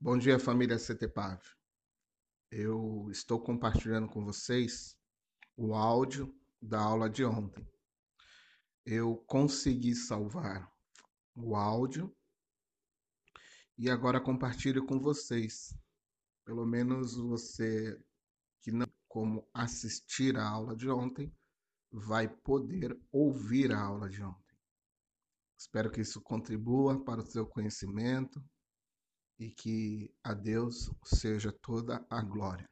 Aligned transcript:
Bom 0.00 0.18
dia, 0.18 0.38
família 0.38 0.76
CTPAV. 0.76 1.40
Eu 2.50 3.08
estou 3.10 3.40
compartilhando 3.40 4.06
com 4.06 4.22
vocês 4.22 4.98
o 5.56 5.74
áudio 5.74 6.34
da 6.60 6.78
aula 6.80 7.08
de 7.08 7.24
ontem. 7.24 7.66
Eu 8.84 9.16
consegui 9.26 9.94
salvar 9.94 10.70
o 11.34 11.56
áudio 11.56 12.14
e 13.78 13.88
agora 13.88 14.20
compartilho 14.20 14.84
com 14.84 15.00
vocês. 15.00 15.74
Pelo 16.44 16.66
menos 16.66 17.16
você 17.16 17.98
que 18.60 18.70
não 18.70 18.86
como 19.08 19.48
assistir 19.54 20.36
a 20.36 20.46
aula 20.46 20.76
de 20.76 20.90
ontem 20.90 21.34
vai 21.90 22.28
poder 22.28 22.98
ouvir 23.10 23.72
a 23.72 23.80
aula 23.80 24.10
de 24.10 24.22
ontem. 24.22 24.58
Espero 25.56 25.90
que 25.90 26.02
isso 26.02 26.20
contribua 26.20 27.02
para 27.02 27.22
o 27.22 27.26
seu 27.26 27.46
conhecimento 27.46 28.44
e 29.38 29.50
que 29.50 30.14
a 30.22 30.32
Deus 30.32 30.90
seja 31.04 31.52
toda 31.52 32.04
a 32.08 32.20
glória. 32.22 32.68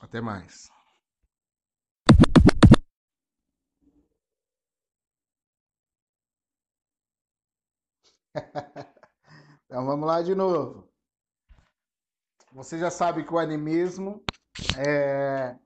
Até 0.00 0.20
mais. 0.20 0.70
então 9.64 9.84
vamos 9.86 10.06
lá 10.06 10.22
de 10.22 10.34
novo. 10.34 10.88
Você 12.52 12.78
já 12.78 12.90
sabe 12.90 13.24
que 13.24 13.32
o 13.32 13.38
animismo 13.38 14.24
é 14.78 15.56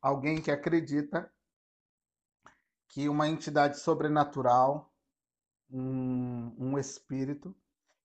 alguém 0.00 0.40
que 0.40 0.50
acredita 0.50 1.30
que 2.88 3.08
uma 3.08 3.28
entidade 3.28 3.78
sobrenatural, 3.78 4.90
um, 5.70 6.54
um 6.58 6.78
espírito, 6.78 7.54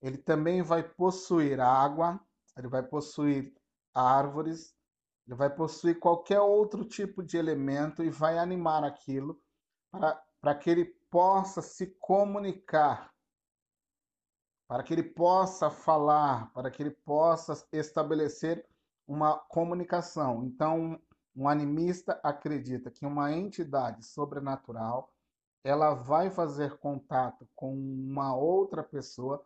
ele 0.02 0.18
também 0.18 0.62
vai 0.62 0.82
possuir 0.84 1.60
água, 1.60 2.20
ele 2.58 2.68
vai 2.68 2.82
possuir 2.82 3.54
árvores, 3.94 4.76
ele 5.28 5.36
vai 5.36 5.50
possuir 5.50 6.00
qualquer 6.00 6.40
outro 6.42 6.84
tipo 6.84 7.22
de 7.24 7.38
elemento 7.38 8.04
e 8.04 8.10
vai 8.10 8.38
animar 8.38 8.84
aquilo 8.84 9.40
para, 9.92 10.22
para 10.40 10.56
que 10.56 10.70
ele 10.70 10.86
possa 11.10 11.62
se 11.62 11.88
comunicar, 12.00 13.14
para 14.68 14.84
que 14.84 14.94
ele 14.94 15.04
possa 15.04 15.70
falar, 15.70 16.52
para 16.54 16.72
que 16.72 16.82
ele 16.82 16.92
possa 16.92 17.68
estabelecer 17.72 18.66
uma 19.08 19.38
comunicação. 19.38 20.44
Então, 20.46 21.00
um 21.36 21.48
animista 21.48 22.20
acredita 22.24 22.90
que 22.90 23.06
uma 23.06 23.32
entidade 23.32 24.06
sobrenatural 24.06 25.14
ela 25.64 25.94
vai 25.94 26.32
fazer 26.32 26.78
contato 26.80 27.48
com 27.56 27.74
uma 27.74 28.36
outra 28.36 28.84
pessoa 28.84 29.46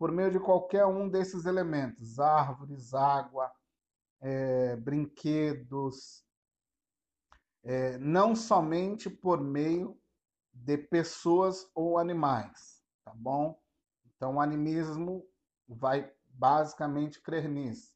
por 0.00 0.10
meio 0.10 0.30
de 0.30 0.40
qualquer 0.40 0.86
um 0.86 1.10
desses 1.10 1.44
elementos: 1.44 2.18
árvores, 2.18 2.94
água, 2.94 3.52
é, 4.18 4.74
brinquedos, 4.76 6.24
é, 7.62 7.98
não 7.98 8.34
somente 8.34 9.10
por 9.10 9.38
meio 9.42 10.00
de 10.54 10.78
pessoas 10.78 11.70
ou 11.74 11.98
animais, 11.98 12.82
tá 13.04 13.12
bom? 13.14 13.62
Então, 14.06 14.36
o 14.36 14.40
animismo 14.40 15.28
vai 15.68 16.10
basicamente 16.30 17.20
crer 17.20 17.46
nisso. 17.46 17.94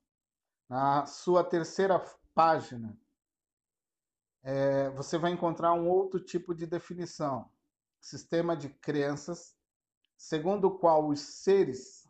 Na 0.68 1.06
sua 1.06 1.42
terceira 1.42 1.98
página, 2.34 2.98
é, 4.42 4.90
você 4.90 5.16
vai 5.16 5.30
encontrar 5.30 5.72
um 5.72 5.88
outro 5.88 6.20
tipo 6.20 6.54
de 6.54 6.66
definição: 6.66 7.50
sistema 7.98 8.54
de 8.54 8.68
crenças 8.68 9.56
segundo 10.16 10.66
o 10.68 10.78
qual 10.78 11.08
os 11.08 11.20
seres 11.20 12.08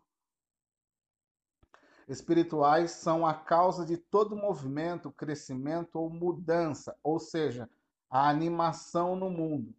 espirituais 2.07 2.91
são 2.91 3.25
a 3.25 3.33
causa 3.33 3.85
de 3.85 3.97
todo 3.97 4.35
movimento, 4.35 5.11
crescimento 5.11 5.95
ou 5.95 6.09
mudança, 6.09 6.95
ou 7.03 7.19
seja, 7.19 7.69
a 8.09 8.29
animação 8.29 9.15
no 9.15 9.29
mundo. 9.29 9.73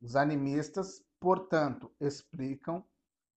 Os 0.00 0.16
animistas, 0.16 1.02
portanto, 1.20 1.90
explicam 2.00 2.84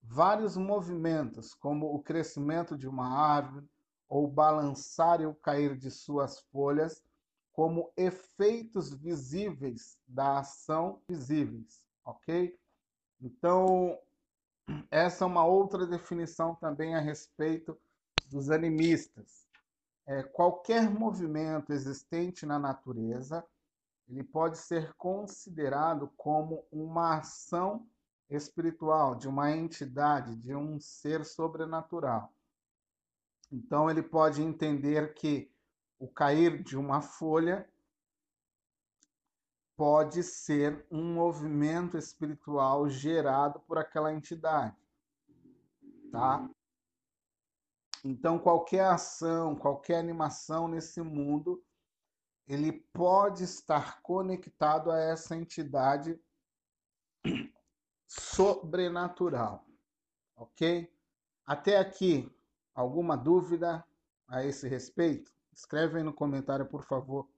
vários 0.01 0.57
movimentos, 0.57 1.53
como 1.53 1.93
o 1.93 2.01
crescimento 2.01 2.77
de 2.77 2.87
uma 2.87 3.07
árvore 3.07 3.69
ou 4.09 4.27
balançar 4.27 5.21
e 5.21 5.25
o 5.25 5.35
cair 5.35 5.77
de 5.77 5.91
suas 5.91 6.39
folhas, 6.39 7.03
como 7.51 7.91
efeitos 7.97 8.93
visíveis 8.93 9.97
da 10.07 10.39
ação 10.39 11.01
visíveis, 11.07 11.83
ok? 12.05 12.57
Então, 13.19 13.97
essa 14.89 15.23
é 15.23 15.27
uma 15.27 15.45
outra 15.45 15.85
definição 15.85 16.55
também 16.55 16.95
a 16.95 16.99
respeito 16.99 17.77
dos 18.25 18.49
animistas. 18.49 19.47
É, 20.05 20.23
qualquer 20.23 20.89
movimento 20.89 21.71
existente 21.73 22.45
na 22.45 22.57
natureza, 22.57 23.45
ele 24.07 24.23
pode 24.23 24.57
ser 24.57 24.93
considerado 24.93 26.09
como 26.15 26.65
uma 26.71 27.17
ação 27.17 27.85
espiritual 28.29 29.15
de 29.15 29.27
uma 29.27 29.51
entidade, 29.51 30.35
de 30.35 30.55
um 30.55 30.79
ser 30.79 31.25
sobrenatural. 31.25 32.33
Então 33.51 33.89
ele 33.89 34.01
pode 34.01 34.41
entender 34.41 35.13
que 35.13 35.49
o 35.99 36.07
cair 36.07 36.61
de 36.61 36.77
uma 36.77 37.01
folha 37.01 37.67
pode 39.77 40.23
ser 40.23 40.83
um 40.89 41.13
movimento 41.13 41.97
espiritual 41.99 42.89
gerado 42.89 43.59
por 43.59 43.77
aquela 43.77 44.11
entidade, 44.11 44.75
tá? 46.11 46.49
Então 48.03 48.39
qualquer 48.39 48.85
ação, 48.85 49.55
qualquer 49.55 49.99
animação 49.99 50.67
nesse 50.67 50.99
mundo, 50.99 51.63
ele 52.47 52.71
pode 52.91 53.43
estar 53.43 54.01
conectado 54.01 54.89
a 54.89 54.99
essa 54.99 55.35
entidade 55.35 56.19
sobrenatural, 58.07 59.63
ok? 60.35 60.91
Até 61.45 61.77
aqui, 61.77 62.35
alguma 62.73 63.15
dúvida 63.15 63.85
a 64.27 64.43
esse 64.43 64.67
respeito? 64.67 65.31
Escreve 65.53 65.97
aí 65.97 66.03
no 66.03 66.13
comentário, 66.13 66.65
por 66.65 66.83
favor. 66.83 67.29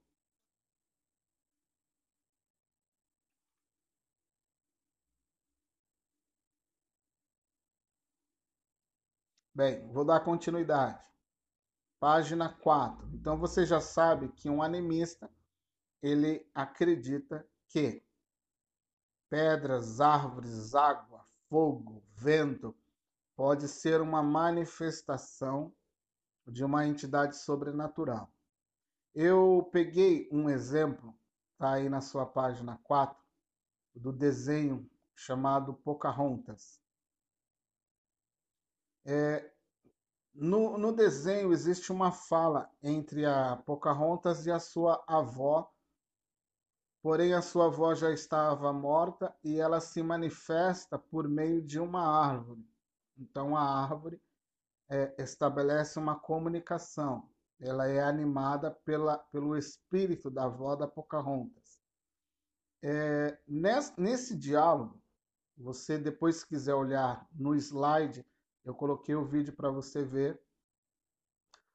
Bem, 9.52 9.84
vou 9.88 10.04
dar 10.04 10.20
continuidade. 10.20 11.02
Página 11.98 12.48
4. 12.48 13.10
Então 13.14 13.36
você 13.36 13.66
já 13.66 13.80
sabe 13.80 14.28
que 14.28 14.48
um 14.48 14.62
animista 14.62 15.28
ele 16.00 16.48
acredita 16.54 17.44
que 17.68 18.02
pedras, 19.28 20.00
árvores, 20.00 20.74
água, 20.74 21.26
fogo, 21.48 22.02
vento 22.14 22.76
pode 23.34 23.66
ser 23.66 24.00
uma 24.00 24.22
manifestação 24.22 25.74
de 26.46 26.64
uma 26.64 26.86
entidade 26.86 27.36
sobrenatural. 27.36 28.32
Eu 29.12 29.68
peguei 29.72 30.28
um 30.30 30.48
exemplo, 30.48 31.12
tá 31.58 31.72
aí 31.72 31.88
na 31.88 32.00
sua 32.00 32.24
página 32.24 32.78
4, 32.84 33.18
do 33.96 34.12
desenho 34.12 34.88
chamado 35.12 35.74
Pocahontas. 35.74 36.79
É, 39.12 39.52
no, 40.32 40.78
no 40.78 40.92
desenho 40.92 41.52
existe 41.52 41.90
uma 41.90 42.12
fala 42.12 42.70
entre 42.80 43.26
a 43.26 43.56
Pocahontas 43.56 44.46
e 44.46 44.52
a 44.52 44.60
sua 44.60 45.02
avó, 45.04 45.68
porém 47.02 47.34
a 47.34 47.42
sua 47.42 47.66
avó 47.66 47.92
já 47.92 48.12
estava 48.12 48.72
morta 48.72 49.34
e 49.42 49.58
ela 49.58 49.80
se 49.80 50.00
manifesta 50.00 50.96
por 50.96 51.26
meio 51.26 51.60
de 51.60 51.80
uma 51.80 52.06
árvore. 52.06 52.64
Então 53.18 53.56
a 53.56 53.82
árvore 53.82 54.22
é, 54.88 55.12
estabelece 55.20 55.98
uma 55.98 56.16
comunicação. 56.16 57.28
Ela 57.58 57.88
é 57.88 58.00
animada 58.00 58.70
pela, 58.70 59.18
pelo 59.18 59.56
espírito 59.56 60.30
da 60.30 60.44
avó 60.44 60.76
da 60.76 60.86
Pocahontas. 60.86 61.80
É, 62.80 63.36
nesse, 63.44 64.00
nesse 64.00 64.36
diálogo, 64.36 65.02
você 65.56 65.98
depois 65.98 66.36
se 66.36 66.46
quiser 66.46 66.74
olhar 66.76 67.28
no 67.32 67.56
slide, 67.56 68.24
eu 68.70 68.74
coloquei 68.74 69.16
o 69.16 69.24
vídeo 69.24 69.52
para 69.52 69.68
você 69.68 70.04
ver. 70.04 70.40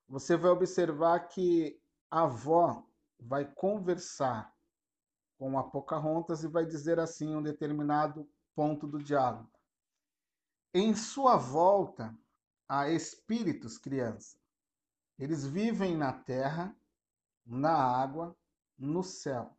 Você 0.07 0.37
vai 0.37 0.51
observar 0.51 1.27
que 1.27 1.77
a 2.09 2.21
avó 2.21 2.87
vai 3.19 3.45
conversar 3.45 4.55
com 5.37 5.59
a 5.59 5.63
Pocahontas 5.63 6.43
e 6.43 6.47
vai 6.47 6.65
dizer 6.65 6.97
assim 6.97 7.35
um 7.35 7.43
determinado 7.43 8.25
ponto 8.55 8.87
do 8.87 9.03
diálogo. 9.03 9.51
Em 10.73 10.95
sua 10.95 11.35
volta 11.35 12.17
há 12.67 12.89
espíritos, 12.89 13.77
criança. 13.77 14.37
Eles 15.19 15.45
vivem 15.45 15.97
na 15.97 16.13
terra, 16.13 16.73
na 17.45 17.73
água, 17.73 18.37
no 18.77 19.03
céu. 19.03 19.53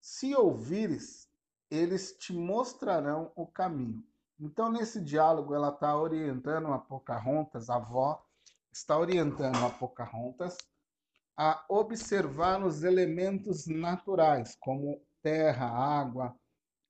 Se 0.00 0.34
ouvires, 0.34 1.30
eles 1.70 2.16
te 2.16 2.32
mostrarão 2.32 3.30
o 3.36 3.46
caminho. 3.46 4.02
Então, 4.42 4.72
nesse 4.72 5.00
diálogo, 5.00 5.54
ela 5.54 5.68
está 5.68 5.96
orientando 5.96 6.66
a 6.72 6.78
Pocahontas, 6.78 7.70
a 7.70 7.76
avó, 7.76 8.20
está 8.72 8.98
orientando 8.98 9.64
a 9.64 9.70
Pocahontas 9.70 10.58
a 11.36 11.64
observar 11.68 12.60
os 12.64 12.82
elementos 12.82 13.68
naturais, 13.68 14.56
como 14.58 15.00
terra, 15.22 15.66
água, 15.66 16.36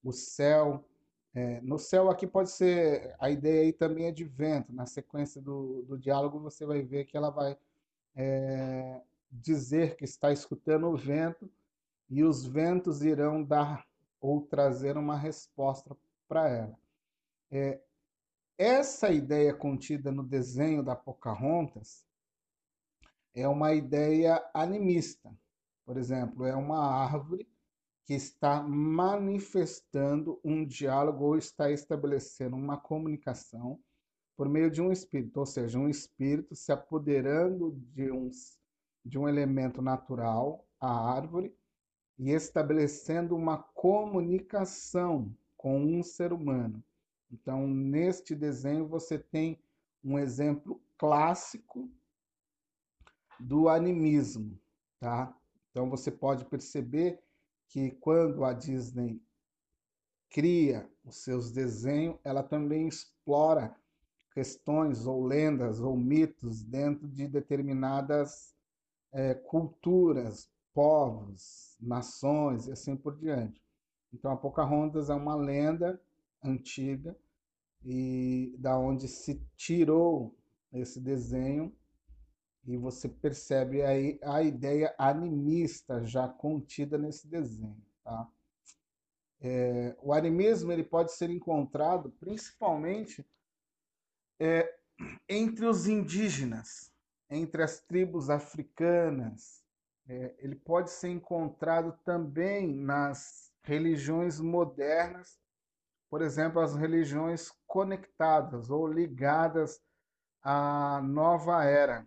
o 0.03 0.13
céu. 0.13 0.83
É, 1.35 1.61
no 1.61 1.79
céu 1.79 2.09
aqui 2.09 2.27
pode 2.27 2.51
ser, 2.51 3.15
a 3.21 3.29
ideia 3.29 3.65
aí 3.65 3.73
também 3.75 4.07
é 4.07 4.11
de 4.11 4.25
vento. 4.25 4.73
Na 4.73 4.87
sequência 4.87 5.39
do, 5.39 5.83
do 5.83 5.99
diálogo 5.99 6.41
você 6.41 6.65
vai 6.65 6.81
ver 6.81 7.05
que 7.05 7.19
ela 7.19 7.29
vai 7.29 7.55
é, 8.17 8.99
dizer 9.31 9.97
que 9.97 10.05
está 10.05 10.33
escutando 10.33 10.87
o 10.87 10.97
vento 10.97 11.51
e 12.09 12.25
os 12.25 12.47
ventos 12.47 13.03
irão 13.03 13.45
dar 13.45 13.87
ou 14.19 14.41
trazer 14.41 14.97
uma 14.97 15.19
resposta 15.19 15.95
para 16.27 16.49
ela. 16.49 16.82
É, 17.55 17.79
essa 18.57 19.11
ideia 19.11 19.53
contida 19.53 20.11
no 20.11 20.23
desenho 20.23 20.83
da 20.83 20.97
Pocahontas 20.97 22.03
é 23.35 23.47
uma 23.47 23.75
ideia 23.75 24.43
animista. 24.55 25.31
Por 25.85 25.99
exemplo, 25.99 26.47
é 26.47 26.57
uma 26.57 26.83
árvore 26.83 27.47
que 28.07 28.15
está 28.15 28.63
manifestando 28.63 30.41
um 30.43 30.65
diálogo 30.65 31.27
ou 31.27 31.37
está 31.37 31.71
estabelecendo 31.71 32.57
uma 32.57 32.79
comunicação 32.79 33.79
por 34.35 34.49
meio 34.49 34.71
de 34.71 34.81
um 34.81 34.91
espírito, 34.91 35.39
ou 35.39 35.45
seja, 35.45 35.79
um 35.79 35.91
espírito 35.91 36.55
se 36.57 36.73
apoderando 36.73 37.73
de 37.93 38.11
um, 38.11 38.31
de 39.05 39.19
um 39.19 39.29
elemento 39.29 39.83
natural, 39.83 40.67
a 40.81 41.15
árvore, 41.15 41.55
e 42.19 42.31
estabelecendo 42.31 43.37
uma 43.37 43.59
comunicação 43.59 45.31
com 45.55 45.79
um 45.79 46.03
ser 46.03 46.33
humano. 46.33 46.83
Então, 47.33 47.67
neste 47.67 48.35
desenho, 48.35 48.87
você 48.87 49.19
tem 49.19 49.59
um 50.05 50.19
exemplo 50.19 50.81
clássico 50.99 51.91
do 53.41 53.69
animismo, 53.69 54.61
tá? 55.01 55.35
Então, 55.71 55.89
você 55.89 56.11
pode 56.11 56.45
perceber 56.45 57.19
que 57.69 57.91
quando 57.93 58.45
a 58.45 58.53
Disney 58.53 59.21
cria 60.29 60.89
os 61.05 61.17
seus 61.25 61.51
desenhos, 61.51 62.19
ela 62.23 62.43
também 62.43 62.87
explora 62.87 63.75
questões 64.33 65.07
ou 65.07 65.25
lendas 65.25 65.81
ou 65.81 65.97
mitos 65.97 66.63
dentro 66.63 67.07
de 67.09 67.27
determinadas 67.27 68.55
é, 69.13 69.35
culturas, 69.35 70.51
povos, 70.73 71.77
nações 71.81 72.67
e 72.67 72.73
assim 72.73 72.97
por 72.97 73.17
diante. 73.17 73.63
Então 74.13 74.33
a 74.33 74.37
Pocahontas 74.37 75.11
é 75.11 75.15
uma 75.15 75.35
lenda 75.35 76.01
antiga 76.43 77.17
e 77.85 78.55
da 78.59 78.79
onde 78.79 79.09
se 79.09 79.41
tirou 79.57 80.37
esse 80.73 81.01
desenho 81.01 81.75
e 82.65 82.77
você 82.77 83.09
percebe 83.09 83.83
aí 83.83 84.19
a 84.23 84.43
ideia 84.43 84.95
animista 84.97 86.05
já 86.05 86.29
contida 86.29 86.97
nesse 86.97 87.27
desenho, 87.27 87.83
tá? 88.05 88.31
É, 89.41 89.97
o 90.01 90.13
animismo 90.13 90.71
ele 90.71 90.85
pode 90.85 91.13
ser 91.13 91.29
encontrado 91.29 92.11
principalmente 92.21 93.27
é, 94.39 94.73
entre 95.29 95.67
os 95.67 95.89
indígenas, 95.89 96.93
entre 97.29 97.63
as 97.63 97.81
tribos 97.81 98.31
africanas, 98.31 99.65
é, 100.09 100.35
ele 100.39 100.55
pode 100.55 100.91
ser 100.91 101.09
encontrado 101.09 101.99
também 102.05 102.73
nas 102.73 103.53
religiões 103.65 104.41
modernas, 104.41 105.39
por 106.13 106.21
exemplo, 106.21 106.61
as 106.61 106.75
religiões 106.75 107.51
conectadas 107.67 108.69
ou 108.69 108.87
ligadas 108.87 109.81
à 110.43 111.01
nova 111.01 111.65
era. 111.65 112.07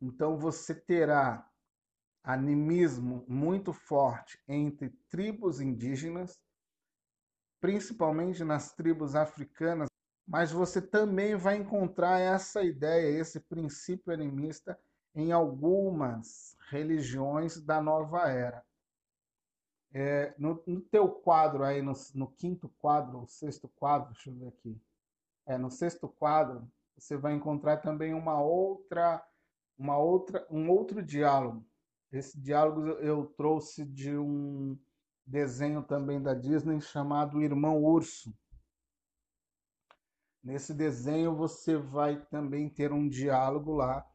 Então 0.00 0.38
você 0.38 0.74
terá 0.74 1.46
animismo 2.24 3.26
muito 3.28 3.74
forte 3.74 4.42
entre 4.48 4.88
tribos 5.10 5.60
indígenas, 5.60 6.40
principalmente 7.60 8.42
nas 8.42 8.72
tribos 8.72 9.14
africanas, 9.14 9.90
mas 10.26 10.50
você 10.50 10.80
também 10.80 11.36
vai 11.36 11.58
encontrar 11.58 12.18
essa 12.20 12.62
ideia, 12.62 13.20
esse 13.20 13.38
princípio 13.38 14.14
animista 14.14 14.80
em 15.14 15.30
algumas 15.30 16.56
religiões 16.70 17.60
da 17.60 17.82
nova 17.82 18.30
era. 18.30 18.64
É, 19.92 20.34
no, 20.38 20.62
no, 20.66 20.80
teu 20.82 21.08
quadro 21.08 21.64
aí, 21.64 21.80
no, 21.80 21.92
no, 22.14 22.26
quinto 22.28 22.68
quadro, 22.78 23.22
o 23.22 23.26
sexto 23.26 23.68
quadro, 23.68 24.12
deixa 24.12 24.30
eu 24.30 24.34
ver 24.34 24.48
aqui. 24.48 24.80
É, 25.46 25.56
no 25.56 25.70
sexto 25.70 26.08
quadro, 26.08 26.70
você 26.96 27.16
vai 27.16 27.32
encontrar 27.32 27.78
também 27.78 28.12
uma 28.12 28.40
outra, 28.40 29.24
uma 29.78 29.96
outra, 29.96 30.46
um 30.50 30.68
outro 30.70 31.02
diálogo. 31.02 31.64
Esse 32.12 32.38
diálogo 32.38 32.80
eu 33.00 33.26
trouxe 33.36 33.84
de 33.84 34.16
um 34.16 34.78
desenho 35.26 35.82
também 35.82 36.22
da 36.22 36.34
Disney 36.34 36.80
chamado 36.80 37.42
Irmão 37.42 37.82
Urso. 37.82 38.34
Nesse 40.42 40.72
desenho 40.72 41.34
você 41.34 41.76
vai 41.76 42.20
também 42.26 42.68
ter 42.68 42.92
um 42.92 43.08
diálogo 43.08 43.74
lá 43.74 44.06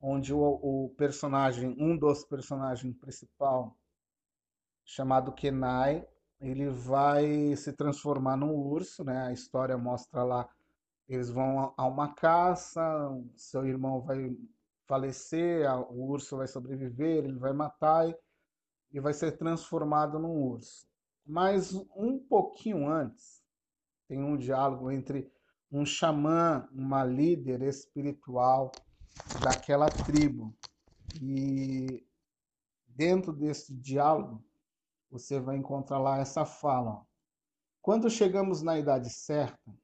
onde 0.00 0.32
o, 0.32 0.40
o 0.40 0.94
personagem, 0.96 1.76
um 1.78 1.96
dos 1.96 2.24
personagens 2.24 2.96
principal, 2.96 3.76
chamado 4.90 5.32
Kenai, 5.32 6.04
ele 6.40 6.68
vai 6.68 7.54
se 7.54 7.72
transformar 7.72 8.36
num 8.36 8.52
urso, 8.52 9.04
né? 9.04 9.26
A 9.26 9.32
história 9.32 9.78
mostra 9.78 10.24
lá, 10.24 10.48
eles 11.08 11.30
vão 11.30 11.72
a 11.76 11.86
uma 11.86 12.12
caça, 12.12 12.82
seu 13.36 13.64
irmão 13.64 14.00
vai 14.00 14.36
falecer, 14.86 15.64
o 15.92 16.08
urso 16.08 16.38
vai 16.38 16.48
sobreviver, 16.48 17.24
ele 17.24 17.38
vai 17.38 17.52
matar 17.52 18.08
e, 18.08 18.16
e 18.92 18.98
vai 18.98 19.12
ser 19.12 19.38
transformado 19.38 20.18
num 20.18 20.42
urso. 20.42 20.84
Mas 21.24 21.72
um 21.94 22.18
pouquinho 22.18 22.88
antes, 22.88 23.44
tem 24.08 24.24
um 24.24 24.36
diálogo 24.36 24.90
entre 24.90 25.30
um 25.70 25.86
xamã, 25.86 26.68
uma 26.72 27.04
líder 27.04 27.62
espiritual 27.62 28.72
daquela 29.40 29.88
tribo. 29.88 30.52
E 31.22 32.04
dentro 32.88 33.32
desse 33.32 33.72
diálogo, 33.72 34.44
você 35.10 35.40
vai 35.40 35.56
encontrar 35.56 35.98
lá 35.98 36.18
essa 36.18 36.44
fala. 36.44 37.04
Quando 37.82 38.08
chegamos 38.08 38.62
na 38.62 38.78
idade 38.78 39.10
certa, 39.10 39.74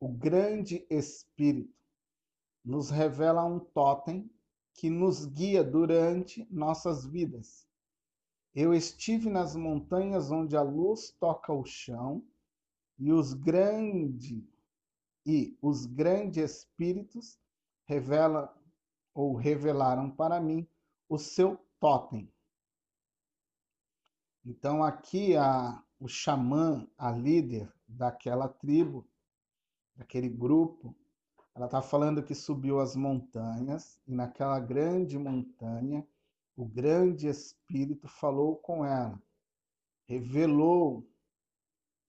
o 0.00 0.08
grande 0.08 0.84
Espírito 0.90 1.72
nos 2.64 2.90
revela 2.90 3.44
um 3.44 3.60
totem 3.60 4.30
que 4.74 4.88
nos 4.90 5.26
guia 5.26 5.62
durante 5.62 6.46
nossas 6.50 7.04
vidas. 7.06 7.66
Eu 8.54 8.74
estive 8.74 9.30
nas 9.30 9.54
montanhas 9.54 10.30
onde 10.30 10.56
a 10.56 10.62
luz 10.62 11.10
toca 11.18 11.52
o 11.52 11.64
chão 11.64 12.24
e 12.98 13.12
os 13.12 13.32
grandes 13.32 14.42
e 15.24 15.56
os 15.62 15.86
grandes 15.86 16.50
espíritos 16.50 17.38
revela 17.84 18.52
ou 19.14 19.34
revelaram 19.34 20.10
para 20.10 20.40
mim 20.40 20.66
o 21.08 21.16
seu 21.18 21.58
totem. 21.78 22.28
Então 24.44 24.82
aqui 24.82 25.36
a, 25.36 25.82
o 26.00 26.08
xamã, 26.08 26.86
a 26.98 27.12
líder 27.12 27.72
daquela 27.86 28.48
tribo, 28.48 29.06
daquele 29.94 30.28
grupo, 30.28 30.94
ela 31.54 31.66
está 31.66 31.82
falando 31.82 32.22
que 32.22 32.34
subiu 32.34 32.80
as 32.80 32.96
montanhas 32.96 34.00
e 34.06 34.14
naquela 34.14 34.58
grande 34.58 35.18
montanha 35.18 36.06
o 36.56 36.64
grande 36.64 37.28
espírito 37.28 38.08
falou 38.08 38.56
com 38.56 38.84
ela, 38.84 39.20
revelou, 40.06 41.06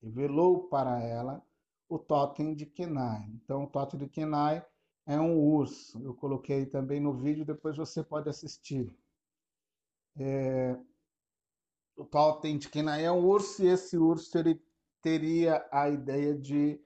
revelou 0.02 0.68
para 0.68 1.02
ela 1.02 1.42
o 1.88 1.98
totem 2.00 2.54
de 2.54 2.66
Kenai. 2.66 3.30
Então 3.34 3.64
o 3.64 3.68
totem 3.68 4.00
de 4.00 4.08
Kenai 4.08 4.66
é 5.06 5.20
um 5.20 5.38
urso. 5.38 6.02
Eu 6.04 6.14
coloquei 6.14 6.66
também 6.66 7.00
no 7.00 7.14
vídeo, 7.14 7.46
depois 7.46 7.78
você 7.78 8.04
pode 8.04 8.30
assistir. 8.30 8.94
É, 10.16 10.78
o 11.96 12.04
totem 12.06 12.58
de 12.58 12.70
Kenai 12.70 13.06
é 13.06 13.12
um 13.12 13.26
urso 13.26 13.64
e 13.64 13.68
esse 13.68 13.98
urso 13.98 14.38
ele 14.38 14.62
teria 15.02 15.66
a 15.72 15.90
ideia 15.90 16.34
de, 16.34 16.80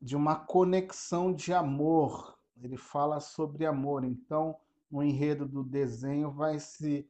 de 0.00 0.16
uma 0.16 0.36
conexão 0.36 1.32
de 1.32 1.52
amor. 1.52 2.38
Ele 2.56 2.76
fala 2.76 3.20
sobre 3.20 3.66
amor. 3.66 4.04
Então, 4.04 4.56
o 4.90 5.02
enredo 5.02 5.46
do 5.46 5.62
desenho 5.62 6.30
vai 6.30 6.58
se, 6.58 7.08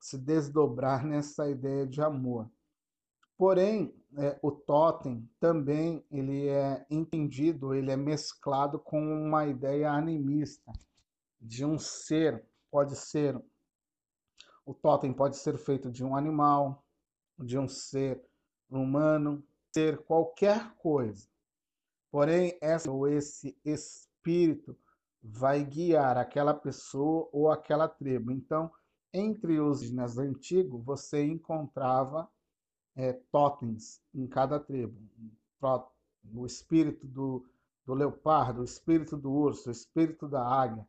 se 0.00 0.18
desdobrar 0.18 1.04
nessa 1.04 1.48
ideia 1.48 1.86
de 1.86 2.00
amor. 2.00 2.50
Porém, 3.36 3.94
é, 4.16 4.38
o 4.42 4.52
totem 4.52 5.28
também 5.40 6.04
ele 6.10 6.46
é 6.46 6.86
entendido, 6.88 7.74
ele 7.74 7.90
é 7.90 7.96
mesclado 7.96 8.78
com 8.78 9.00
uma 9.02 9.46
ideia 9.46 9.90
animista 9.90 10.72
de 11.40 11.64
um 11.64 11.78
ser, 11.78 12.46
pode 12.70 12.94
ser 12.96 13.40
o 14.64 14.72
totem 14.72 15.12
pode 15.12 15.36
ser 15.36 15.58
feito 15.58 15.90
de 15.90 16.04
um 16.04 16.16
animal, 16.16 16.84
de 17.38 17.58
um 17.58 17.68
ser 17.68 18.22
humano, 18.70 19.44
ser 19.72 19.98
qualquer 20.04 20.74
coisa. 20.76 21.28
Porém, 22.10 22.56
essa 22.60 22.90
ou 22.90 23.08
esse 23.08 23.58
espírito 23.64 24.76
vai 25.22 25.64
guiar 25.64 26.16
aquela 26.16 26.54
pessoa 26.54 27.28
ou 27.32 27.50
aquela 27.50 27.88
tribo. 27.88 28.30
Então, 28.30 28.70
entre 29.12 29.58
os 29.58 29.78
indígenas 29.78 30.18
antigos, 30.18 30.84
você 30.84 31.24
encontrava 31.24 32.28
é, 32.94 33.12
totens 33.32 34.00
em 34.14 34.26
cada 34.26 34.60
tribo. 34.60 35.00
O 36.32 36.46
espírito 36.46 37.06
do, 37.06 37.44
do 37.84 37.94
leopardo, 37.94 38.60
o 38.60 38.64
espírito 38.64 39.16
do 39.16 39.32
urso, 39.32 39.68
o 39.68 39.72
espírito 39.72 40.28
da 40.28 40.46
águia. 40.46 40.86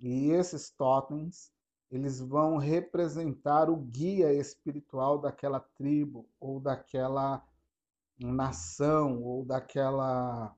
E 0.00 0.30
esses 0.30 0.70
totens, 0.70 1.52
eles 1.92 2.20
vão 2.20 2.56
representar 2.56 3.68
o 3.68 3.76
guia 3.76 4.32
espiritual 4.32 5.18
daquela 5.18 5.60
tribo 5.60 6.26
ou 6.40 6.58
daquela 6.58 7.46
nação 8.18 9.22
ou 9.22 9.44
daquela 9.44 10.56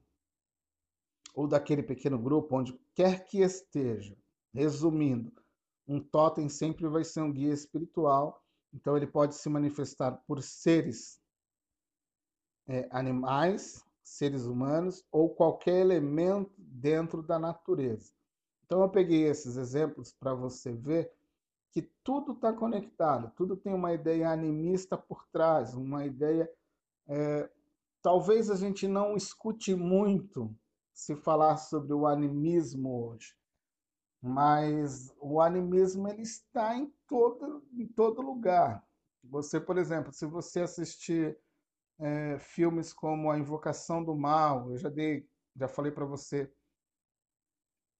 ou 1.34 1.48
daquele 1.48 1.82
pequeno 1.82 2.16
grupo, 2.16 2.56
onde 2.56 2.78
quer 2.94 3.24
que 3.24 3.40
esteja. 3.40 4.16
Resumindo, 4.52 5.32
um 5.88 5.98
totem 5.98 6.48
sempre 6.48 6.86
vai 6.86 7.02
ser 7.02 7.22
um 7.22 7.32
guia 7.32 7.52
espiritual, 7.52 8.40
então 8.72 8.96
ele 8.96 9.08
pode 9.08 9.34
se 9.34 9.48
manifestar 9.48 10.12
por 10.28 10.40
seres 10.40 11.20
é, 12.68 12.86
animais, 12.92 13.84
seres 14.04 14.44
humanos 14.46 15.04
ou 15.10 15.28
qualquer 15.28 15.80
elemento 15.80 16.54
dentro 16.56 17.20
da 17.20 17.40
natureza. 17.40 18.12
Então 18.64 18.82
eu 18.82 18.88
peguei 18.88 19.24
esses 19.24 19.56
exemplos 19.56 20.12
para 20.12 20.32
você 20.32 20.72
ver 20.72 21.12
que 21.74 21.82
tudo 22.04 22.34
está 22.34 22.52
conectado, 22.52 23.32
tudo 23.34 23.56
tem 23.56 23.74
uma 23.74 23.92
ideia 23.92 24.30
animista 24.30 24.96
por 24.96 25.26
trás, 25.26 25.74
uma 25.74 26.06
ideia. 26.06 26.48
É, 27.08 27.50
talvez 28.00 28.48
a 28.48 28.54
gente 28.54 28.86
não 28.86 29.16
escute 29.16 29.74
muito 29.74 30.56
se 30.92 31.16
falar 31.16 31.56
sobre 31.56 31.92
o 31.92 32.06
animismo 32.06 33.08
hoje, 33.08 33.34
mas 34.22 35.12
o 35.18 35.40
animismo 35.40 36.06
ele 36.06 36.22
está 36.22 36.76
em 36.76 36.94
todo, 37.08 37.66
em 37.72 37.88
todo 37.88 38.22
lugar. 38.22 38.86
Você, 39.24 39.60
por 39.60 39.76
exemplo, 39.76 40.12
se 40.12 40.26
você 40.26 40.60
assistir 40.60 41.36
é, 41.98 42.38
filmes 42.38 42.92
como 42.92 43.32
A 43.32 43.38
Invocação 43.38 44.04
do 44.04 44.14
Mal, 44.14 44.70
eu 44.70 44.78
já 44.78 44.88
dei, 44.88 45.28
já 45.56 45.66
falei 45.66 45.90
para 45.90 46.04
você 46.04 46.48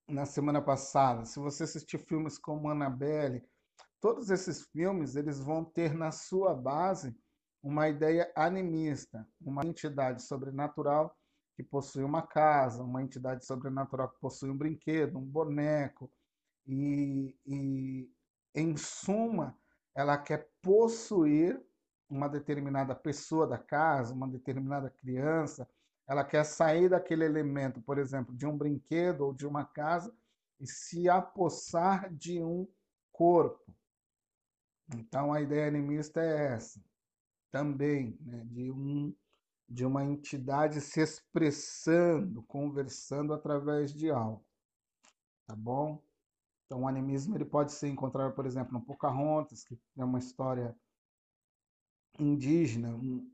na 0.06 0.26
semana 0.26 0.62
passada, 0.62 1.24
se 1.24 1.40
você 1.40 1.64
assistir 1.64 1.98
filmes 1.98 2.38
como 2.38 2.68
Annabelle, 2.68 3.42
todos 4.04 4.28
esses 4.28 4.66
filmes 4.66 5.16
eles 5.16 5.40
vão 5.40 5.64
ter 5.64 5.94
na 5.94 6.12
sua 6.12 6.52
base 6.52 7.16
uma 7.62 7.88
ideia 7.88 8.30
animista, 8.36 9.26
uma 9.40 9.64
entidade 9.64 10.22
sobrenatural 10.22 11.16
que 11.56 11.62
possui 11.62 12.04
uma 12.04 12.20
casa, 12.20 12.82
uma 12.82 13.02
entidade 13.02 13.46
sobrenatural 13.46 14.10
que 14.10 14.20
possui 14.20 14.50
um 14.50 14.58
brinquedo, 14.58 15.16
um 15.16 15.24
boneco, 15.24 16.12
e, 16.66 17.34
e 17.46 18.12
em 18.54 18.76
suma, 18.76 19.56
ela 19.94 20.18
quer 20.18 20.50
possuir 20.60 21.58
uma 22.06 22.28
determinada 22.28 22.94
pessoa 22.94 23.46
da 23.46 23.56
casa, 23.56 24.12
uma 24.12 24.28
determinada 24.28 24.90
criança, 24.90 25.66
ela 26.06 26.24
quer 26.24 26.44
sair 26.44 26.90
daquele 26.90 27.24
elemento, 27.24 27.80
por 27.80 27.96
exemplo, 27.96 28.36
de 28.36 28.44
um 28.44 28.54
brinquedo 28.54 29.22
ou 29.22 29.32
de 29.32 29.46
uma 29.46 29.64
casa 29.64 30.14
e 30.60 30.66
se 30.66 31.08
apossar 31.08 32.12
de 32.12 32.42
um 32.42 32.68
corpo. 33.10 33.74
Então 34.92 35.32
a 35.32 35.40
ideia 35.40 35.68
animista 35.68 36.20
é 36.20 36.54
essa, 36.54 36.82
também, 37.50 38.18
né, 38.20 38.44
de 38.46 38.70
um 38.70 39.14
de 39.68 39.84
uma 39.84 40.04
entidade 40.04 40.80
se 40.80 41.00
expressando, 41.00 42.42
conversando 42.42 43.32
através 43.32 43.92
de 43.92 44.10
algo. 44.10 44.44
Tá 45.46 45.56
bom? 45.56 46.02
Então, 46.66 46.82
o 46.82 46.88
animismo 46.88 47.36
ele 47.36 47.44
pode 47.44 47.72
ser 47.72 47.88
encontrado, 47.88 48.34
por 48.34 48.46
exemplo, 48.46 48.72
no 48.72 48.84
Pocahontas, 48.84 49.64
que 49.64 49.78
é 49.96 50.04
uma 50.04 50.18
história 50.18 50.76
indígena, 52.18 52.90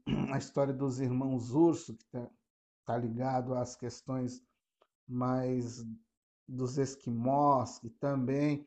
a 0.32 0.38
história 0.38 0.72
dos 0.72 1.00
irmãos 1.00 1.50
Urso, 1.50 1.96
que 1.96 2.04
está 2.04 2.30
tá 2.84 2.96
ligado 2.96 3.54
às 3.54 3.76
questões 3.76 4.42
mais 5.06 5.84
dos 6.48 6.78
esquimós, 6.78 7.78
que 7.78 7.90
também 7.90 8.66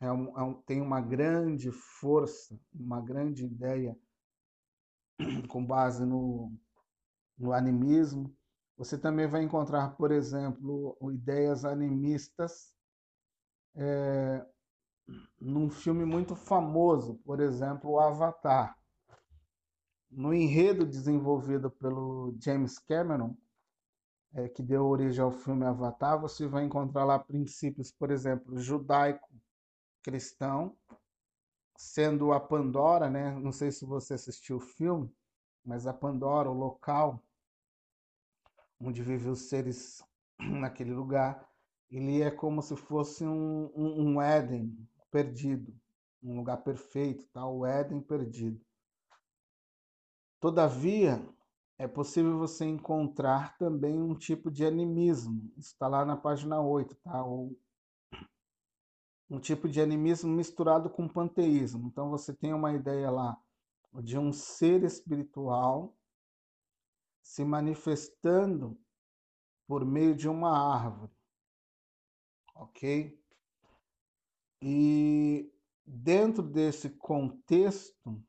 é 0.00 0.10
um, 0.10 0.38
é 0.38 0.42
um, 0.42 0.54
tem 0.62 0.80
uma 0.80 1.00
grande 1.00 1.70
força, 1.70 2.58
uma 2.74 3.00
grande 3.00 3.44
ideia 3.44 3.96
com 5.48 5.64
base 5.64 6.04
no, 6.04 6.52
no 7.38 7.52
animismo. 7.52 8.34
Você 8.78 8.96
também 8.98 9.26
vai 9.26 9.42
encontrar, 9.42 9.94
por 9.96 10.10
exemplo, 10.10 10.96
ideias 11.12 11.66
animistas 11.66 12.74
é, 13.76 14.46
num 15.38 15.68
filme 15.68 16.04
muito 16.06 16.34
famoso, 16.34 17.16
por 17.24 17.40
exemplo, 17.40 17.90
o 17.90 18.00
Avatar. 18.00 18.74
No 20.10 20.32
enredo 20.32 20.86
desenvolvido 20.86 21.70
pelo 21.70 22.34
James 22.40 22.78
Cameron, 22.78 23.36
é, 24.32 24.48
que 24.48 24.62
deu 24.62 24.86
origem 24.86 25.22
ao 25.22 25.30
filme 25.30 25.66
Avatar, 25.66 26.18
você 26.18 26.46
vai 26.46 26.64
encontrar 26.64 27.04
lá 27.04 27.18
princípios, 27.18 27.92
por 27.92 28.10
exemplo, 28.10 28.58
judaico-cristão, 30.00 30.76
sendo 31.76 32.32
a 32.32 32.40
Pandora, 32.40 33.08
né? 33.08 33.32
Não 33.38 33.52
sei 33.52 33.70
se 33.70 33.84
você 33.84 34.14
assistiu 34.14 34.56
o 34.56 34.60
filme, 34.60 35.10
mas 35.64 35.86
a 35.86 35.92
Pandora, 35.92 36.50
o 36.50 36.54
local 36.54 37.22
onde 38.80 39.02
vivem 39.02 39.30
os 39.30 39.48
seres 39.48 40.02
naquele 40.38 40.92
lugar, 40.92 41.46
ele 41.90 42.22
é 42.22 42.30
como 42.30 42.62
se 42.62 42.74
fosse 42.76 43.24
um, 43.24 43.70
um, 43.74 44.12
um 44.12 44.22
Éden 44.22 44.74
perdido, 45.10 45.74
um 46.22 46.36
lugar 46.36 46.58
perfeito, 46.58 47.26
tá? 47.32 47.46
o 47.46 47.66
Éden 47.66 48.00
perdido. 48.00 48.60
Todavia, 50.38 51.22
é 51.76 51.86
possível 51.86 52.38
você 52.38 52.64
encontrar 52.64 53.58
também 53.58 54.00
um 54.00 54.14
tipo 54.14 54.50
de 54.50 54.64
animismo, 54.64 55.52
está 55.58 55.86
lá 55.86 56.04
na 56.04 56.16
página 56.16 56.60
8, 56.60 56.94
tá? 56.96 57.22
Ou 57.22 57.58
um 59.30 59.38
tipo 59.38 59.68
de 59.68 59.80
animismo 59.80 60.28
misturado 60.28 60.90
com 60.90 61.08
panteísmo. 61.08 61.86
Então 61.86 62.10
você 62.10 62.34
tem 62.34 62.52
uma 62.52 62.72
ideia 62.72 63.10
lá 63.10 63.40
de 64.02 64.18
um 64.18 64.32
ser 64.32 64.82
espiritual 64.82 65.96
se 67.22 67.44
manifestando 67.44 68.76
por 69.66 69.84
meio 69.84 70.16
de 70.16 70.28
uma 70.28 70.74
árvore. 70.74 71.12
Ok? 72.56 73.16
E 74.60 75.50
dentro 75.86 76.42
desse 76.42 76.90
contexto, 76.90 78.22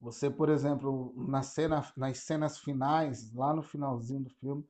você, 0.00 0.30
por 0.30 0.48
exemplo, 0.48 1.12
na 1.16 1.42
cena, 1.42 1.92
nas 1.96 2.18
cenas 2.18 2.58
finais, 2.58 3.32
lá 3.34 3.52
no 3.52 3.62
finalzinho 3.62 4.22
do 4.22 4.30
filme, 4.30 4.64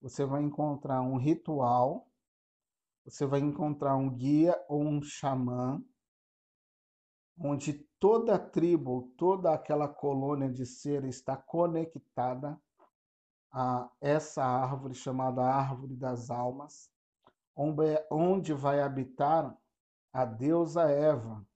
você 0.00 0.24
vai 0.26 0.42
encontrar 0.42 1.00
um 1.00 1.16
ritual, 1.16 2.06
você 3.04 3.26
vai 3.26 3.40
encontrar 3.40 3.96
um 3.96 4.08
guia 4.08 4.58
ou 4.68 4.82
um 4.82 5.02
xamã, 5.02 5.82
onde 7.38 7.72
toda 8.00 8.36
a 8.36 8.38
tribo, 8.38 9.12
toda 9.16 9.52
aquela 9.52 9.88
colônia 9.88 10.50
de 10.50 10.64
seres 10.64 11.16
está 11.16 11.36
conectada 11.36 12.58
a 13.52 13.88
essa 14.00 14.44
árvore 14.44 14.94
chamada 14.94 15.42
Árvore 15.42 15.94
das 15.94 16.30
Almas, 16.30 16.90
onde 18.10 18.52
vai 18.52 18.80
habitar 18.80 19.56
a 20.12 20.24
deusa 20.24 20.90
Eva. 20.90 21.46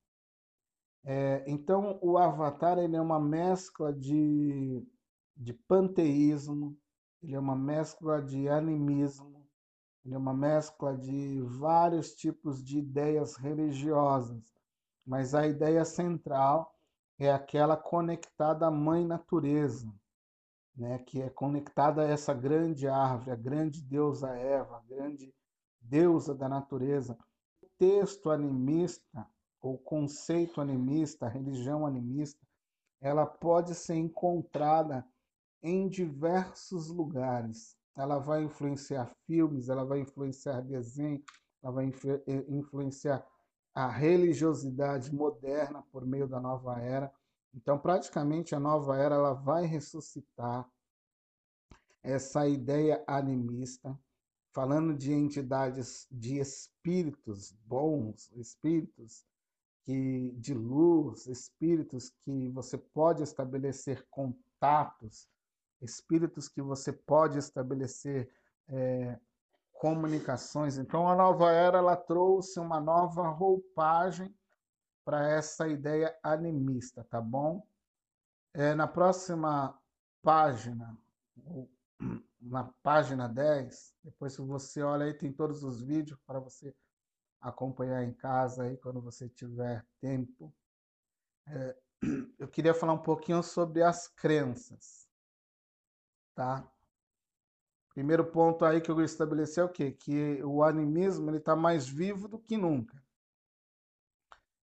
É, 1.04 1.44
então, 1.46 1.98
o 2.02 2.18
Avatar 2.18 2.78
ele 2.78 2.96
é 2.96 3.00
uma 3.00 3.18
mescla 3.18 3.92
de, 3.92 4.86
de 5.36 5.52
panteísmo, 5.52 6.76
ele 7.22 7.34
é 7.34 7.38
uma 7.38 7.56
mescla 7.56 8.20
de 8.22 8.48
animismo, 8.48 9.37
ele 10.08 10.14
é 10.14 10.18
uma 10.18 10.34
mescla 10.34 10.96
de 10.96 11.40
vários 11.42 12.14
tipos 12.14 12.64
de 12.64 12.78
ideias 12.78 13.36
religiosas 13.36 14.58
mas 15.08 15.34
a 15.34 15.46
ideia 15.46 15.86
central 15.86 16.78
é 17.18 17.32
aquela 17.32 17.78
conectada 17.78 18.66
à 18.66 18.70
mãe 18.70 19.06
natureza, 19.06 19.90
né, 20.76 20.98
que 20.98 21.22
é 21.22 21.30
conectada 21.30 22.02
a 22.02 22.04
essa 22.04 22.34
grande 22.34 22.86
árvore, 22.86 23.30
a 23.30 23.34
grande 23.34 23.80
deusa 23.80 24.28
Eva, 24.36 24.76
a 24.76 24.82
grande 24.82 25.34
deusa 25.80 26.34
da 26.34 26.46
natureza. 26.46 27.18
O 27.62 27.66
texto 27.78 28.30
animista, 28.30 29.26
ou 29.62 29.78
conceito 29.78 30.60
animista, 30.60 31.24
a 31.24 31.30
religião 31.30 31.86
animista, 31.86 32.46
ela 33.00 33.24
pode 33.24 33.74
ser 33.74 33.94
encontrada 33.94 35.06
em 35.62 35.88
diversos 35.88 36.88
lugares. 36.88 37.77
Ela 37.98 38.18
vai 38.18 38.44
influenciar 38.44 39.10
filmes, 39.26 39.68
ela 39.68 39.84
vai 39.84 39.98
influenciar 39.98 40.60
desenho, 40.62 41.20
ela 41.60 41.72
vai 41.72 41.92
influenciar 42.48 43.26
a 43.74 43.88
religiosidade 43.88 45.12
moderna 45.12 45.82
por 45.90 46.06
meio 46.06 46.28
da 46.28 46.40
nova 46.40 46.80
era. 46.80 47.12
Então, 47.52 47.76
praticamente, 47.76 48.54
a 48.54 48.60
nova 48.60 48.96
era 48.96 49.16
ela 49.16 49.32
vai 49.32 49.66
ressuscitar 49.66 50.70
essa 52.00 52.48
ideia 52.48 53.02
animista, 53.04 53.98
falando 54.52 54.94
de 54.94 55.12
entidades, 55.12 56.06
de 56.08 56.38
espíritos 56.38 57.52
bons, 57.66 58.30
espíritos 58.36 59.26
que 59.82 60.30
de 60.36 60.54
luz, 60.54 61.26
espíritos 61.26 62.10
que 62.24 62.48
você 62.50 62.78
pode 62.78 63.24
estabelecer 63.24 64.06
contatos, 64.08 65.28
espíritos 65.80 66.48
que 66.48 66.60
você 66.60 66.92
pode 66.92 67.38
estabelecer 67.38 68.30
é, 68.68 69.18
comunicações. 69.72 70.76
Então, 70.76 71.08
a 71.08 71.14
nova 71.14 71.52
era 71.52 71.78
ela 71.78 71.96
trouxe 71.96 72.58
uma 72.58 72.80
nova 72.80 73.28
roupagem 73.28 74.34
para 75.04 75.28
essa 75.30 75.66
ideia 75.68 76.14
animista, 76.22 77.04
tá 77.04 77.20
bom? 77.20 77.66
É, 78.52 78.74
na 78.74 78.86
próxima 78.86 79.78
página, 80.22 80.98
na 82.40 82.64
página 82.82 83.28
10, 83.28 83.94
depois 84.04 84.34
se 84.34 84.42
você 84.42 84.82
olha 84.82 85.06
aí, 85.06 85.14
tem 85.14 85.32
todos 85.32 85.62
os 85.62 85.80
vídeos 85.80 86.18
para 86.26 86.40
você 86.40 86.74
acompanhar 87.40 88.02
em 88.02 88.12
casa 88.12 88.64
aí 88.64 88.76
quando 88.76 89.00
você 89.00 89.28
tiver 89.28 89.86
tempo. 90.00 90.52
É, 91.46 91.76
eu 92.38 92.48
queria 92.48 92.74
falar 92.74 92.92
um 92.92 93.02
pouquinho 93.02 93.42
sobre 93.42 93.82
as 93.82 94.08
crenças, 94.08 95.07
tá? 96.38 96.64
Primeiro 97.92 98.24
ponto 98.24 98.64
aí 98.64 98.80
que 98.80 98.88
eu 98.88 99.02
estabelecer 99.02 99.60
é 99.60 99.66
o 99.66 99.68
quê? 99.68 99.90
Que 99.90 100.40
o 100.44 100.62
animismo 100.62 101.28
ele 101.28 101.38
está 101.38 101.56
mais 101.56 101.88
vivo 101.88 102.28
do 102.28 102.38
que 102.38 102.56
nunca. 102.56 103.02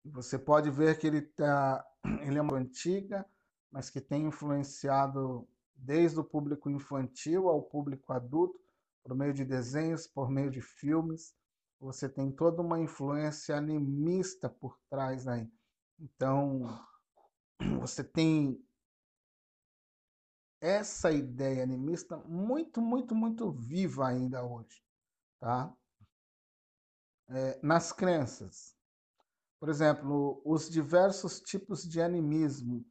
Você 0.04 0.38
pode 0.38 0.70
ver 0.70 0.96
que 0.96 1.08
ele, 1.08 1.20
tá, 1.20 1.84
ele 2.22 2.38
é 2.38 2.40
uma 2.40 2.56
antiga, 2.56 3.26
mas 3.72 3.90
que 3.90 4.00
tem 4.00 4.26
influenciado 4.26 5.48
desde 5.74 6.20
o 6.20 6.24
público 6.24 6.70
infantil 6.70 7.48
ao 7.48 7.60
público 7.60 8.12
adulto, 8.12 8.60
por 9.02 9.16
meio 9.16 9.34
de 9.34 9.44
desenhos, 9.44 10.06
por 10.06 10.30
meio 10.30 10.52
de 10.52 10.60
filmes. 10.60 11.34
Você 11.80 12.08
tem 12.08 12.30
toda 12.30 12.62
uma 12.62 12.78
influência 12.78 13.56
animista 13.56 14.48
por 14.48 14.78
trás 14.88 15.26
aí. 15.26 15.50
Então, 15.98 16.68
você 17.80 18.04
tem 18.04 18.63
essa 20.64 21.12
ideia 21.12 21.62
animista 21.62 22.16
muito, 22.16 22.80
muito, 22.80 23.14
muito 23.14 23.52
viva 23.52 24.08
ainda 24.08 24.42
hoje, 24.42 24.82
tá? 25.38 25.70
É, 27.28 27.60
nas 27.62 27.92
crenças, 27.92 28.74
por 29.60 29.68
exemplo, 29.68 30.40
os 30.42 30.70
diversos 30.70 31.38
tipos 31.40 31.86
de 31.86 32.00
animismo. 32.00 32.82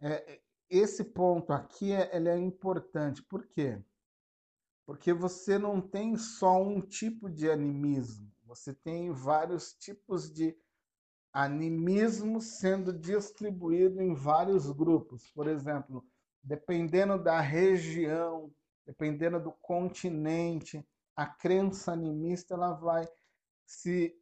É, 0.00 0.40
esse 0.68 1.02
ponto 1.02 1.52
aqui 1.52 1.92
é, 1.92 2.16
ele 2.16 2.28
é 2.28 2.38
importante. 2.38 3.24
Por 3.24 3.44
quê? 3.48 3.82
Porque 4.86 5.12
você 5.12 5.58
não 5.58 5.80
tem 5.80 6.16
só 6.16 6.62
um 6.62 6.80
tipo 6.80 7.28
de 7.28 7.50
animismo, 7.50 8.32
você 8.44 8.72
tem 8.72 9.10
vários 9.10 9.72
tipos 9.74 10.32
de 10.32 10.56
animismo 11.32 12.40
sendo 12.40 12.92
distribuído 12.92 14.00
em 14.00 14.14
vários 14.14 14.70
grupos. 14.70 15.28
Por 15.32 15.48
exemplo, 15.48 16.04
dependendo 16.42 17.22
da 17.22 17.40
região, 17.40 18.52
dependendo 18.86 19.40
do 19.40 19.52
continente, 19.52 20.86
a 21.14 21.26
crença 21.26 21.92
animista 21.92 22.54
ela 22.54 22.72
vai 22.72 23.06
se 23.66 24.16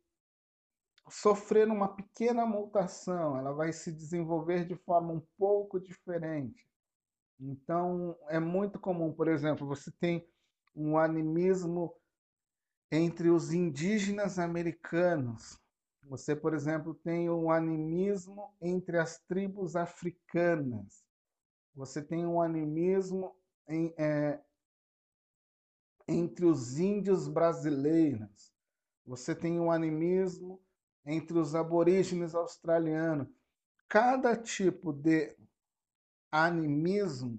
sofrer 1.09 1.69
uma 1.69 1.95
pequena 1.95 2.45
mutação, 2.45 3.39
ela 3.39 3.53
vai 3.53 3.73
se 3.73 3.91
desenvolver 3.93 4.67
de 4.67 4.75
forma 4.75 5.13
um 5.13 5.23
pouco 5.39 5.81
diferente. 5.81 6.69
Então, 7.41 8.17
é 8.29 8.39
muito 8.39 8.79
comum, 8.79 9.13
por 9.13 9.29
exemplo, 9.29 9.67
você 9.67 9.91
tem 9.93 10.29
um 10.75 10.99
animismo 10.99 11.95
entre 12.91 13.31
os 13.31 13.53
indígenas 13.53 14.39
americanos. 14.39 15.59
Você, 16.03 16.35
por 16.35 16.55
exemplo, 16.55 16.95
tem 16.95 17.31
um 17.31 17.51
animismo 17.51 18.55
entre 18.61 18.99
as 18.99 19.19
tribos 19.21 19.77
africanas. 19.77 21.05
Você 21.75 22.03
tem 22.03 22.27
um 22.27 22.41
animismo 22.41 23.35
em, 23.69 23.95
é, 23.97 24.41
entre 26.09 26.47
os 26.47 26.79
índios 26.79 27.29
brasileiros. 27.29 28.53
Você 29.07 29.35
tem 29.35 29.61
um 29.61 29.71
animismo 29.71 30.61
entre 31.05 31.39
os 31.39 31.55
aborígenes 31.55 32.35
australianos. 32.35 33.29
Cada 33.89 34.37
tipo 34.37 34.93
de 34.93 35.37
animismo 36.31 37.39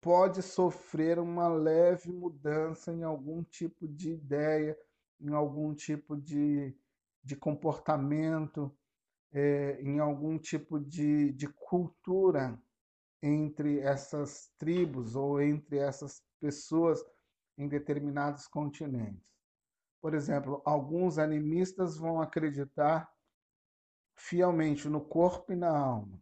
pode 0.00 0.42
sofrer 0.42 1.18
uma 1.18 1.48
leve 1.48 2.12
mudança 2.12 2.92
em 2.92 3.02
algum 3.02 3.42
tipo 3.42 3.86
de 3.88 4.12
ideia, 4.12 4.76
em 5.20 5.32
algum 5.32 5.74
tipo 5.74 6.16
de, 6.16 6.76
de 7.22 7.36
comportamento, 7.36 8.76
é, 9.32 9.80
em 9.82 9.98
algum 9.98 10.38
tipo 10.38 10.78
de, 10.78 11.32
de 11.32 11.48
cultura 11.48 12.60
entre 13.22 13.80
essas 13.80 14.52
tribos 14.58 15.16
ou 15.16 15.40
entre 15.40 15.78
essas 15.78 16.22
pessoas 16.40 17.02
em 17.58 17.68
determinados 17.68 18.46
continentes. 18.46 19.26
Por 20.00 20.14
exemplo, 20.14 20.62
alguns 20.64 21.18
animistas 21.18 21.96
vão 21.96 22.20
acreditar 22.20 23.10
fielmente 24.14 24.88
no 24.88 25.00
corpo 25.00 25.52
e 25.52 25.56
na 25.56 25.76
alma. 25.76 26.20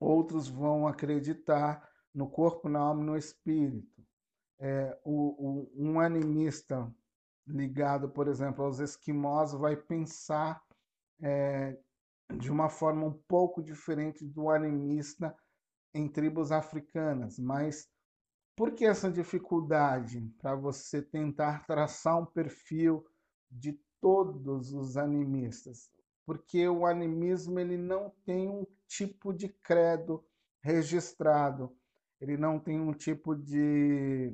Outros 0.00 0.48
vão 0.48 0.86
acreditar 0.86 1.88
no 2.12 2.28
corpo, 2.28 2.68
na 2.68 2.80
alma 2.80 3.02
e 3.02 3.06
no 3.06 3.16
espírito. 3.16 4.04
É, 4.58 4.98
o, 5.04 5.62
o, 5.62 5.72
um 5.74 6.00
animista 6.00 6.92
ligado, 7.46 8.08
por 8.08 8.28
exemplo, 8.28 8.64
aos 8.64 8.78
esquimós 8.78 9.52
vai 9.52 9.76
pensar 9.76 10.62
é, 11.20 11.78
de 12.36 12.50
uma 12.50 12.68
forma 12.68 13.06
um 13.06 13.12
pouco 13.28 13.62
diferente 13.62 14.24
do 14.24 14.50
animista 14.50 15.36
em 15.94 16.08
tribos 16.08 16.50
africanas, 16.50 17.38
mas 17.38 17.88
por 18.56 18.72
que 18.72 18.84
essa 18.84 19.10
dificuldade 19.10 20.20
para 20.40 20.54
você 20.54 21.00
tentar 21.00 21.66
traçar 21.66 22.20
um 22.20 22.26
perfil 22.26 23.06
de 23.50 23.80
todos 24.00 24.72
os 24.72 24.96
animistas? 24.96 25.90
Porque 26.26 26.68
o 26.68 26.84
animismo 26.86 27.58
ele 27.58 27.76
não 27.76 28.10
tem 28.24 28.48
um 28.48 28.66
tipo 28.86 29.32
de 29.32 29.48
credo 29.48 30.24
registrado, 30.62 31.76
ele 32.20 32.36
não 32.36 32.58
tem 32.58 32.80
um 32.80 32.92
tipo 32.92 33.34
de 33.34 34.32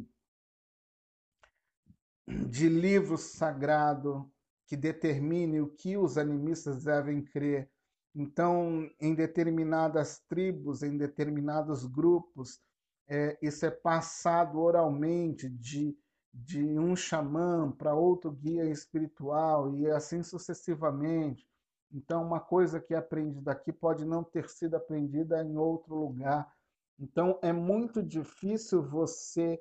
de 2.26 2.68
livro 2.68 3.18
sagrado 3.18 4.30
que 4.66 4.76
determine 4.76 5.60
o 5.60 5.68
que 5.68 5.96
os 5.96 6.16
animistas 6.16 6.84
devem 6.84 7.24
crer. 7.24 7.68
Então, 8.14 8.90
em 9.00 9.14
determinadas 9.14 10.18
tribos, 10.28 10.82
em 10.82 10.96
determinados 10.96 11.86
grupos, 11.86 12.60
é, 13.08 13.38
isso 13.40 13.64
é 13.66 13.70
passado 13.70 14.58
oralmente 14.60 15.48
de, 15.48 15.96
de 16.32 16.78
um 16.78 16.94
xamã 16.96 17.70
para 17.70 17.94
outro 17.94 18.30
guia 18.30 18.64
espiritual 18.64 19.74
e 19.74 19.88
assim 19.90 20.22
sucessivamente. 20.22 21.46
Então, 21.92 22.24
uma 22.24 22.40
coisa 22.40 22.80
que 22.80 22.94
é 22.94 22.98
aprendida 22.98 23.50
aqui 23.50 23.72
pode 23.72 24.04
não 24.04 24.22
ter 24.22 24.48
sido 24.48 24.76
aprendida 24.76 25.42
em 25.42 25.56
outro 25.56 25.94
lugar. 25.94 26.52
Então, 26.98 27.38
é 27.42 27.52
muito 27.52 28.02
difícil 28.02 28.82
você 28.82 29.60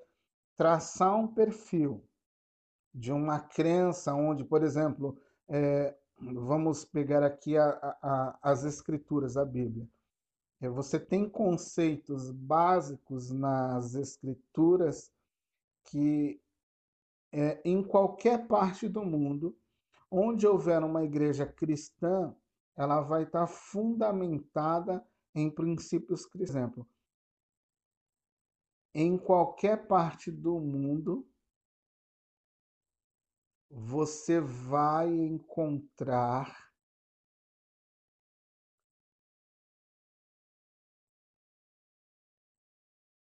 traçar 0.56 1.16
um 1.16 1.28
perfil 1.28 2.04
de 2.94 3.12
uma 3.12 3.40
crença 3.40 4.14
onde, 4.14 4.44
por 4.44 4.64
exemplo, 4.64 5.18
é, 5.48 5.96
vamos 6.22 6.84
pegar 6.86 7.24
aqui 7.24 7.58
a, 7.58 7.70
a, 8.02 8.40
as 8.42 8.64
escrituras, 8.64 9.38
a 9.38 9.46
Bíblia. 9.46 9.88
É, 10.62 10.70
você 10.70 11.00
tem 11.00 11.30
conceitos 11.30 12.32
básicos 12.32 13.32
nas 13.32 13.96
escrituras 13.96 15.12
que 15.86 16.42
é, 17.32 17.62
em 17.64 17.84
qualquer 17.84 18.48
parte 18.48 18.88
do 18.88 19.04
mundo, 19.04 19.58
onde 20.12 20.46
houver 20.46 20.84
uma 20.84 21.04
igreja 21.04 21.46
cristã, 21.46 22.36
ela 22.76 23.02
vai 23.02 23.24
estar 23.24 23.48
fundamentada 23.48 25.06
em 25.34 25.50
princípios 25.50 26.26
cristãos. 26.26 26.30
Por 26.32 26.42
exemplo, 26.42 26.88
em 28.94 29.18
qualquer 29.18 29.88
parte 29.88 30.32
do 30.32 30.60
mundo, 30.60 31.28
você 33.70 34.40
vai 34.42 35.10
encontrar 35.10 36.70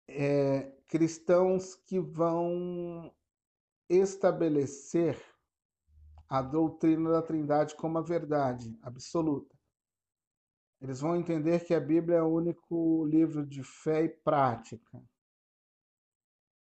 é, 0.08 0.72
cristãos 0.88 1.76
que 1.76 2.00
vão 2.00 3.14
estabelecer 3.90 5.22
a 6.28 6.42
doutrina 6.42 7.12
da 7.12 7.22
Trindade 7.22 7.76
como 7.76 7.98
a 7.98 8.02
verdade 8.02 8.78
absoluta. 8.82 9.56
eles 10.82 11.00
vão 11.00 11.16
entender 11.16 11.66
que 11.66 11.74
a 11.74 11.80
Bíblia 11.80 12.18
é 12.18 12.22
o 12.22 12.34
único 12.34 13.06
livro 13.06 13.46
de 13.46 13.64
fé 13.64 14.04
e 14.04 14.10
prática. 14.10 15.02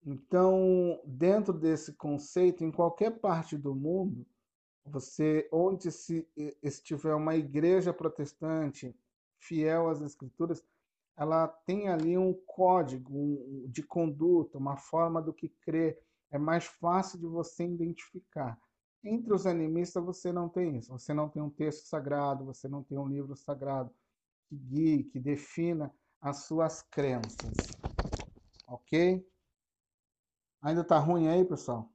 Então, 0.06 1.02
dentro 1.06 1.54
desse 1.54 1.94
conceito, 1.94 2.64
em 2.64 2.72
qualquer 2.72 3.20
parte 3.20 3.58
do 3.58 3.76
mundo, 3.76 4.26
você 4.86 5.48
onde 5.52 5.92
se 5.92 6.28
estiver 6.64 7.14
uma 7.14 7.36
igreja 7.36 7.94
protestante 7.94 8.96
fiel 9.38 9.90
às 9.90 10.02
escrituras, 10.02 10.64
ela 11.18 11.48
tem 11.48 11.90
ali 11.90 12.18
um 12.18 12.34
código 12.34 13.68
de 13.68 13.84
conduta, 13.84 14.58
uma 14.58 14.78
forma 14.78 15.22
do 15.22 15.34
que 15.34 15.50
crer. 15.50 16.02
É 16.32 16.38
mais 16.38 16.66
fácil 16.66 17.20
de 17.20 17.28
você 17.28 17.66
identificar. 17.66 18.58
Entre 19.04 19.34
os 19.34 19.46
animistas 19.46 20.04
você 20.04 20.32
não 20.32 20.48
tem 20.48 20.78
isso. 20.78 20.92
Você 20.92 21.14
não 21.14 21.28
tem 21.30 21.42
um 21.42 21.50
texto 21.50 21.86
sagrado, 21.88 22.46
você 22.46 22.68
não 22.68 22.84
tem 22.84 22.98
um 22.98 23.08
livro 23.08 23.36
sagrado 23.36 23.94
que 24.48 24.56
guie, 24.56 25.04
que 25.04 25.20
defina 25.20 25.94
as 26.22 26.46
suas 26.46 26.82
crenças. 26.82 27.54
Ok? 28.68 29.26
Ainda 30.62 30.86
tá 30.86 30.98
ruim 30.98 31.28
aí, 31.28 31.44
pessoal? 31.44 31.92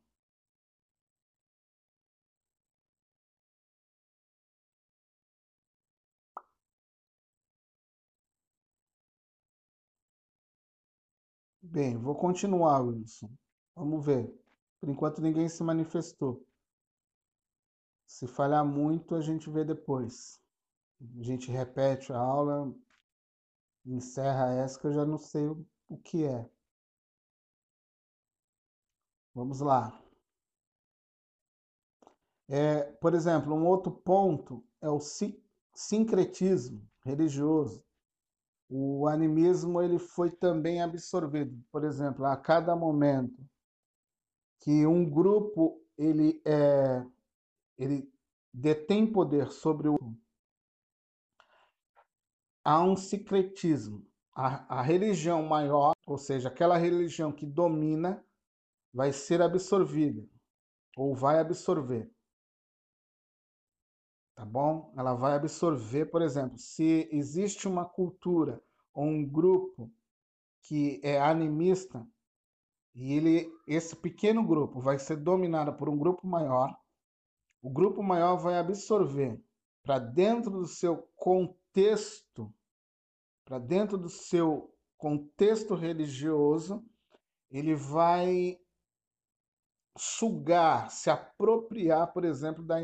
Bem, 11.60 11.96
vou 11.98 12.14
continuar, 12.14 12.78
Wilson. 12.80 13.28
Vamos 13.74 14.06
ver. 14.06 14.32
Por 14.80 14.88
enquanto 14.88 15.20
ninguém 15.20 15.48
se 15.48 15.64
manifestou. 15.64 16.46
Se 18.06 18.26
falhar 18.26 18.64
muito, 18.64 19.14
a 19.14 19.20
gente 19.20 19.50
vê 19.50 19.62
depois. 19.62 20.40
A 21.18 21.22
gente 21.22 21.50
repete 21.50 22.12
a 22.12 22.18
aula, 22.18 22.74
encerra 23.86 24.52
essa 24.56 24.78
que 24.78 24.86
eu 24.86 24.92
já 24.92 25.06
não 25.06 25.16
sei 25.16 25.46
o 25.48 25.96
que 26.04 26.24
é. 26.24 26.46
Vamos 29.34 29.60
lá. 29.60 30.00
É, 32.48 32.82
por 33.00 33.14
exemplo, 33.14 33.54
um 33.54 33.66
outro 33.66 33.90
ponto 33.90 34.64
é 34.80 34.88
o 34.88 35.00
sincretismo 35.74 36.86
religioso. 37.04 37.82
O 38.68 39.06
animismo 39.06 39.82
ele 39.82 39.98
foi 39.98 40.30
também 40.30 40.82
absorvido. 40.82 41.62
Por 41.70 41.84
exemplo, 41.84 42.24
a 42.24 42.36
cada 42.36 42.76
momento 42.76 43.44
que 44.60 44.86
um 44.86 45.08
grupo 45.08 45.82
ele 45.96 46.40
é 46.44 47.04
ele 47.76 48.08
detém 48.52 49.04
poder 49.10 49.50
sobre 49.50 49.88
o 49.88 49.98
há 52.64 52.82
um 52.82 52.96
secretismo. 52.96 54.06
A, 54.34 54.80
a 54.80 54.82
religião 54.82 55.42
maior, 55.42 55.92
ou 56.06 56.18
seja, 56.18 56.48
aquela 56.48 56.76
religião 56.76 57.30
que 57.32 57.46
domina, 57.46 58.24
vai 58.94 59.12
ser 59.12 59.42
absorvida 59.42 60.24
ou 60.96 61.16
vai 61.16 61.40
absorver. 61.40 62.08
Tá 64.36 64.44
bom? 64.44 64.92
Ela 64.96 65.14
vai 65.14 65.34
absorver, 65.34 66.06
por 66.06 66.22
exemplo, 66.22 66.56
se 66.58 67.08
existe 67.10 67.66
uma 67.66 67.84
cultura 67.84 68.62
ou 68.92 69.04
um 69.04 69.28
grupo 69.28 69.92
que 70.62 71.00
é 71.02 71.20
animista 71.20 72.06
e 72.94 73.12
ele 73.12 73.52
esse 73.66 73.96
pequeno 73.96 74.46
grupo 74.46 74.80
vai 74.80 74.98
ser 74.98 75.16
dominado 75.16 75.74
por 75.74 75.88
um 75.88 75.98
grupo 75.98 76.26
maior, 76.26 76.76
o 77.60 77.68
grupo 77.68 78.02
maior 78.02 78.36
vai 78.36 78.56
absorver 78.58 79.42
para 79.82 79.98
dentro 79.98 80.50
do 80.50 80.66
seu 80.66 81.08
contexto, 81.16 82.52
para 83.44 83.58
dentro 83.58 83.98
do 83.98 84.08
seu 84.08 84.72
contexto 84.96 85.74
religioso, 85.74 86.84
ele 87.50 87.74
vai 87.74 88.58
sugar, 89.96 90.90
se 90.90 91.10
apropriar, 91.10 92.12
por 92.12 92.24
exemplo, 92.24 92.62
da, 92.64 92.76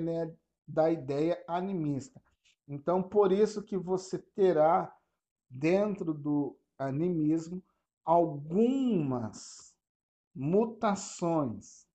da 0.67 0.91
ideia 0.91 1.43
animista. 1.49 2.21
Então, 2.69 3.03
por 3.03 3.33
isso 3.33 3.63
que 3.63 3.77
você 3.77 4.19
terá 4.19 4.95
dentro 5.49 6.15
do 6.15 6.57
animismo 6.79 7.63
algumas 8.05 9.75
mutações. 10.35 11.87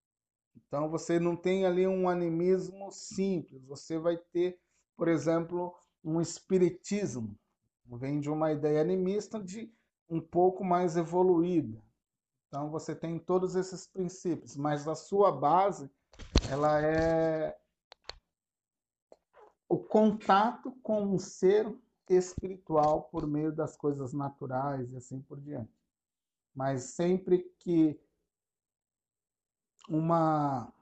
Então, 0.56 0.89
você 0.89 1.19
não 1.19 1.36
tem 1.36 1.65
ali 1.65 1.88
um 1.88 2.10
animismo 2.10 2.91
simples, 2.91 3.63
você 3.65 3.97
vai 3.97 4.17
ter, 4.17 4.60
por 4.97 5.08
exemplo, 5.08 5.73
um 6.04 6.19
espiritismo. 6.19 7.38
Vem 7.86 8.19
de 8.19 8.30
uma 8.30 8.51
ideia 8.51 8.82
animista 8.82 9.41
de 9.41 9.71
um 10.10 10.19
pouco 10.19 10.63
mais 10.63 10.97
evoluída. 10.97 11.85
Então 12.55 12.69
você 12.69 12.95
tem 12.95 13.19
todos 13.19 13.53
esses 13.57 13.85
princípios, 13.85 14.55
mas 14.55 14.87
a 14.87 14.95
sua 14.95 15.29
base 15.29 15.91
ela 16.47 16.81
é 16.81 17.53
o 19.67 19.77
contato 19.77 20.71
com 20.81 21.03
um 21.03 21.19
ser 21.19 21.67
espiritual 22.09 23.09
por 23.09 23.27
meio 23.27 23.51
das 23.51 23.75
coisas 23.75 24.13
naturais 24.13 24.89
e 24.93 24.95
assim 24.95 25.21
por 25.21 25.41
diante. 25.41 25.69
Mas 26.55 26.95
sempre 26.95 27.39
que 27.59 27.99
uma 29.89 30.73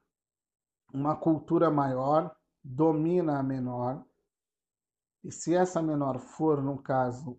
uma 0.93 1.15
cultura 1.15 1.71
maior 1.71 2.37
domina 2.63 3.39
a 3.39 3.43
menor, 3.43 4.05
e 5.23 5.31
se 5.31 5.55
essa 5.55 5.81
menor 5.81 6.19
for, 6.19 6.61
no 6.61 6.77
caso, 6.77 7.35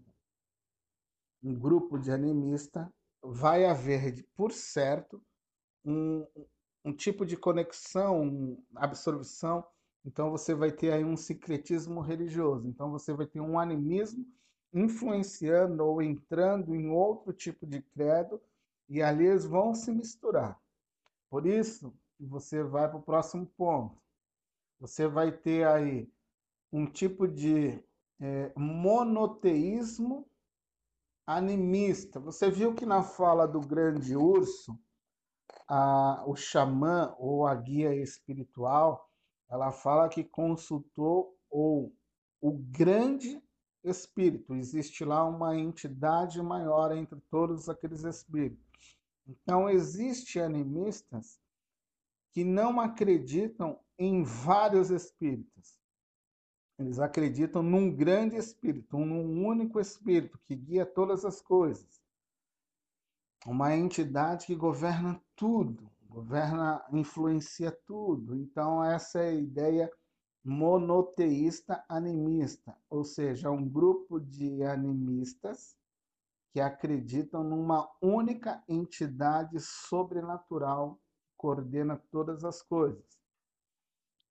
um 1.41 1.57
grupo 1.57 1.97
de 1.97 2.11
animista, 2.11 2.93
vai 3.25 3.65
haver, 3.65 4.27
por 4.35 4.53
certo, 4.53 5.23
um, 5.85 6.27
um 6.85 6.93
tipo 6.93 7.25
de 7.25 7.37
conexão, 7.37 8.59
absorção. 8.75 9.65
Então 10.05 10.31
você 10.31 10.55
vai 10.55 10.71
ter 10.71 10.93
aí 10.93 11.05
um 11.05 11.17
secretismo 11.17 12.01
religioso. 12.01 12.69
Então 12.69 12.91
você 12.91 13.13
vai 13.13 13.27
ter 13.27 13.41
um 13.41 13.59
animismo 13.59 14.27
influenciando 14.73 15.85
ou 15.85 16.03
entrando 16.03 16.75
em 16.75 16.91
outro 16.91 17.33
tipo 17.33 17.67
de 17.67 17.81
credo 17.81 18.41
e 18.89 19.01
ali 19.01 19.27
eles 19.27 19.47
vão 19.47 19.75
se 19.75 19.91
misturar. 19.91 20.61
Por 21.31 21.47
isso, 21.47 21.95
você 22.21 22.63
vai 22.63 22.89
para 22.89 22.99
o 22.99 23.03
próximo 23.03 23.47
ponto. 23.57 23.97
Você 24.79 25.07
vai 25.07 25.33
ter 25.33 25.67
aí 25.67 26.11
um 26.73 26.87
tipo 26.87 27.27
de 27.27 27.83
é, 28.21 28.53
monoteísmo 28.57 30.29
animista. 31.27 32.21
Você 32.21 32.51
viu 32.51 32.75
que 32.75 32.85
na 32.87 33.03
fala 33.03 33.47
do 33.47 33.61
grande 33.61 34.17
urso, 34.17 34.79
a, 35.69 36.23
o 36.27 36.37
xamã 36.37 37.15
ou 37.19 37.47
a 37.47 37.55
guia 37.55 37.95
espiritual, 37.95 39.11
ela 39.49 39.73
fala 39.73 40.09
que 40.09 40.25
consultou 40.25 41.37
ou 41.51 41.93
o 42.41 42.53
grande 42.53 43.43
espírito. 43.83 44.55
Existe 44.55 45.05
lá 45.05 45.25
uma 45.25 45.57
entidade 45.57 46.43
maior 46.43 46.93
entre 46.93 47.21
todos 47.31 47.69
aqueles 47.69 48.05
espíritos. 48.05 48.99
Então, 49.27 49.71
existem 49.71 50.43
animistas 50.43 51.41
que 52.33 52.45
não 52.45 52.81
acreditam 52.81 53.79
em 53.99 54.23
vários 54.25 54.91
espíritos. 54.91 55.79
Eles 56.79 56.99
acreditam 56.99 57.63
num 57.63 57.95
grande 57.95 58.37
espírito, 58.37 58.99
num 58.99 59.47
único 59.47 59.79
espírito 59.79 60.39
que 60.45 60.57
guia 60.57 60.85
todas 60.85 61.25
as 61.25 61.41
coisas. 61.41 62.03
Uma 63.47 63.77
entidade 63.77 64.47
que 64.47 64.57
governa 64.57 65.21
tudo, 65.37 65.89
governa, 66.09 66.85
influencia 66.93 67.71
tudo. 67.87 68.35
Então, 68.35 68.83
essa 68.83 69.21
é 69.21 69.29
a 69.29 69.35
ideia 69.35 69.93
monoteísta 70.45 71.85
animista, 71.89 72.77
ou 72.91 73.05
seja, 73.05 73.51
um 73.51 73.69
grupo 73.69 74.19
de 74.19 74.63
animistas 74.65 75.77
que 76.53 76.61
acreditam 76.61 77.43
numa 77.43 77.89
única 78.01 78.63
entidade 78.69 79.59
sobrenatural 79.61 80.97
que 81.25 81.33
coordena 81.37 81.97
todas 82.11 82.45
as 82.45 82.63
coisas. 82.63 83.14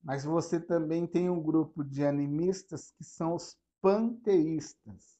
Mas 0.04 0.26
você 0.26 0.60
também 0.60 1.08
tem 1.08 1.30
um 1.30 1.42
grupo 1.42 1.84
de 1.84 2.06
animistas 2.06 2.92
que 2.92 3.04
são 3.04 3.36
os 3.36 3.58
panteístas. 3.82 5.18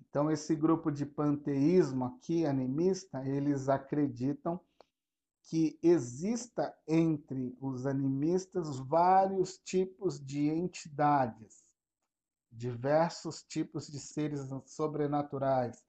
Então, 0.00 0.30
esse 0.30 0.54
grupo 0.54 0.90
de 0.90 1.06
panteísmo 1.06 2.04
aqui, 2.04 2.44
animista, 2.44 3.24
eles 3.26 3.68
acreditam 3.68 4.60
que 5.44 5.78
exista 5.82 6.74
entre 6.86 7.56
os 7.60 7.86
animistas 7.86 8.78
vários 8.78 9.58
tipos 9.58 10.18
de 10.18 10.48
entidades, 10.48 11.62
diversos 12.50 13.42
tipos 13.42 13.86
de 13.86 13.98
seres 13.98 14.48
sobrenaturais, 14.64 15.84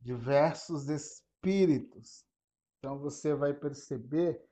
diversos 0.00 0.88
espíritos. 0.88 2.24
Então 2.78 2.98
você 2.98 3.34
vai 3.34 3.54
perceber 3.54 4.42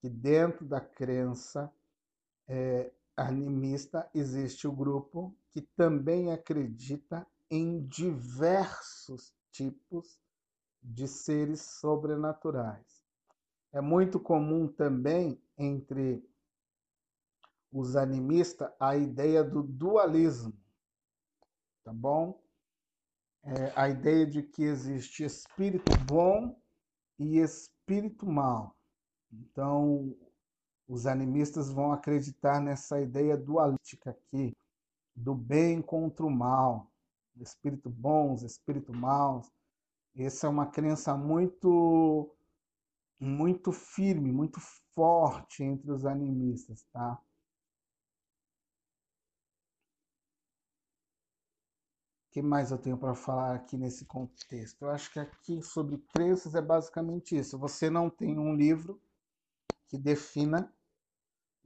que 0.00 0.08
dentro 0.08 0.64
da 0.64 0.80
crença 0.80 1.72
é, 2.48 2.92
animista, 3.16 4.08
existe 4.14 4.68
o 4.68 4.72
grupo 4.72 5.34
que 5.50 5.60
também 5.60 6.32
acredita 6.32 7.26
em 7.50 7.86
diversos 7.86 9.32
tipos 9.50 10.20
de 10.82 11.08
seres 11.08 11.62
sobrenaturais. 11.62 13.04
É 13.72 13.80
muito 13.80 14.20
comum 14.20 14.68
também 14.68 15.40
entre 15.56 16.28
os 17.72 17.96
animistas 17.96 18.70
a 18.78 18.96
ideia 18.96 19.42
do 19.42 19.62
dualismo, 19.62 20.52
tá 21.84 21.92
bom? 21.92 22.40
É 23.42 23.72
a 23.76 23.88
ideia 23.88 24.26
de 24.26 24.42
que 24.42 24.62
existe 24.62 25.24
espírito 25.24 25.92
bom 26.06 26.60
e 27.18 27.38
espírito 27.38 28.26
mal. 28.26 28.76
Então, 29.32 30.16
os 30.88 31.06
animistas 31.06 31.70
vão 31.70 31.92
acreditar 31.92 32.60
nessa 32.60 33.00
ideia 33.00 33.36
dualística 33.36 34.10
aqui, 34.10 34.56
do 35.14 35.34
bem 35.34 35.82
contra 35.82 36.24
o 36.24 36.30
mal, 36.30 36.90
espírito 37.40 37.90
bons, 37.90 38.42
espírito 38.42 38.92
maus. 38.92 39.50
Essa 40.14 40.46
é 40.46 40.50
uma 40.50 40.66
crença 40.66 41.16
muito 41.16 42.32
muito 43.18 43.72
firme, 43.72 44.30
muito 44.30 44.60
forte 44.94 45.62
entre 45.62 45.90
os 45.90 46.04
animistas, 46.04 46.84
tá? 46.92 47.18
Que 52.30 52.42
mais 52.42 52.70
eu 52.70 52.76
tenho 52.76 52.98
para 52.98 53.14
falar 53.14 53.54
aqui 53.54 53.78
nesse 53.78 54.04
contexto? 54.04 54.82
Eu 54.82 54.90
acho 54.90 55.10
que 55.10 55.18
aqui 55.18 55.62
sobre 55.62 55.96
crenças 56.14 56.54
é 56.54 56.60
basicamente 56.60 57.34
isso. 57.34 57.58
Você 57.58 57.88
não 57.88 58.10
tem 58.10 58.38
um 58.38 58.54
livro 58.54 59.00
que 59.88 59.96
defina, 59.96 60.70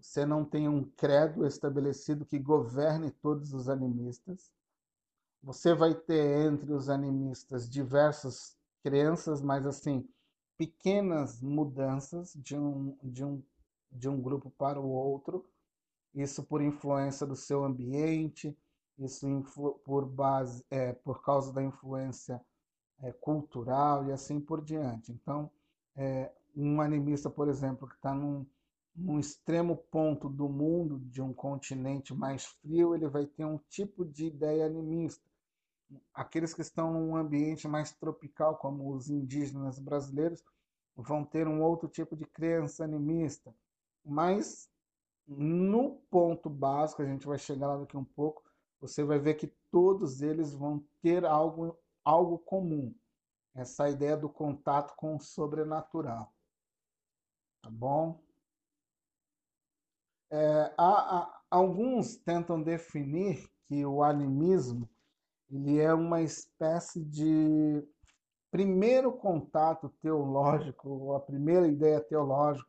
você 0.01 0.25
não 0.25 0.45
tem 0.45 0.69
um 0.69 0.83
credo 0.83 1.47
estabelecido 1.47 2.25
que 2.25 2.39
governe 2.39 3.11
todos 3.11 3.53
os 3.53 3.69
animistas. 3.69 4.51
Você 5.43 5.75
vai 5.75 5.95
ter 5.95 6.47
entre 6.47 6.73
os 6.73 6.89
animistas 6.89 7.69
diversas 7.69 8.57
crenças, 8.83 9.41
mas 9.43 9.67
assim, 9.67 10.09
pequenas 10.57 11.41
mudanças 11.41 12.33
de 12.35 12.57
um, 12.57 12.97
de 13.03 13.25
um, 13.25 13.43
de 13.91 14.09
um 14.09 14.21
grupo 14.21 14.51
para 14.51 14.81
o 14.81 14.89
outro, 14.89 15.47
isso 16.15 16.43
por 16.43 16.61
influência 16.61 17.27
do 17.27 17.37
seu 17.37 17.65
ambiente, 17.65 18.57
isso 18.99 19.27
por 19.85 20.05
base, 20.07 20.65
é, 20.71 20.93
por 20.93 21.23
causa 21.23 21.53
da 21.53 21.63
influência 21.63 22.41
é, 23.01 23.13
cultural 23.13 24.07
e 24.07 24.13
assim 24.13 24.41
por 24.41 24.63
diante. 24.63 25.13
Então, 25.13 25.51
é, 25.97 26.31
um 26.57 26.81
animista, 26.81 27.31
por 27.31 27.49
exemplo, 27.49 27.89
que 27.89 27.95
está 27.95 28.15
num, 28.15 28.45
num 28.95 29.19
extremo 29.19 29.77
ponto 29.77 30.29
do 30.29 30.49
mundo, 30.49 30.99
de 31.01 31.23
um 31.23 31.33
continente 31.33 32.15
mais 32.15 32.45
frio, 32.45 32.95
ele 32.95 33.09
vai 33.09 33.27
ter 33.27 33.45
um 33.45 33.59
tipo 33.69 34.05
de 34.05 34.27
ideia 34.27 34.67
animista 34.67 35.31
aqueles 36.15 36.55
que 36.55 36.63
estão 36.63 36.93
num 36.93 37.17
ambiente 37.17 37.67
mais 37.67 37.93
tropical, 37.93 38.57
como 38.57 38.95
os 38.95 39.09
indígenas 39.11 39.79
brasileiros, 39.79 40.45
vão 40.97 41.25
ter 41.25 41.49
um 41.49 41.63
outro 41.63 41.89
tipo 41.89 42.17
de 42.17 42.25
crença 42.25 42.85
animista. 42.85 43.55
Mas 44.05 44.71
no 45.27 45.97
ponto 46.11 46.49
básico, 46.51 47.03
a 47.03 47.07
gente 47.07 47.27
vai 47.27 47.39
chegar 47.39 47.69
lá 47.69 47.79
daqui 47.79 47.97
um 47.97 48.05
pouco, 48.05 48.43
você 48.81 49.05
vai 49.05 49.19
ver 49.19 49.35
que 49.35 49.53
todos 49.71 50.23
eles 50.23 50.53
vão 50.53 50.85
ter 51.03 51.25
algo, 51.25 51.77
algo 52.05 52.39
comum. 52.39 52.95
Essa 53.55 53.89
ideia 53.89 54.17
do 54.17 54.29
contato 54.29 54.95
com 54.97 55.17
o 55.17 55.21
sobrenatural. 55.21 56.33
Tá 57.63 57.71
bom? 57.71 58.23
É, 60.31 60.73
há, 60.79 61.19
há, 61.19 61.41
alguns 61.51 62.17
tentam 62.17 62.63
definir 62.63 63.49
que 63.67 63.85
o 63.85 64.03
animismo 64.03 64.89
ele 65.51 65.81
é 65.81 65.93
uma 65.93 66.23
espécie 66.23 67.05
de 67.05 67.85
primeiro 68.51 69.13
contato 69.13 69.89
teológico, 70.01 70.89
ou 70.89 71.15
a 71.15 71.21
primeira 71.21 71.67
ideia 71.67 72.01
teológica, 72.01 72.69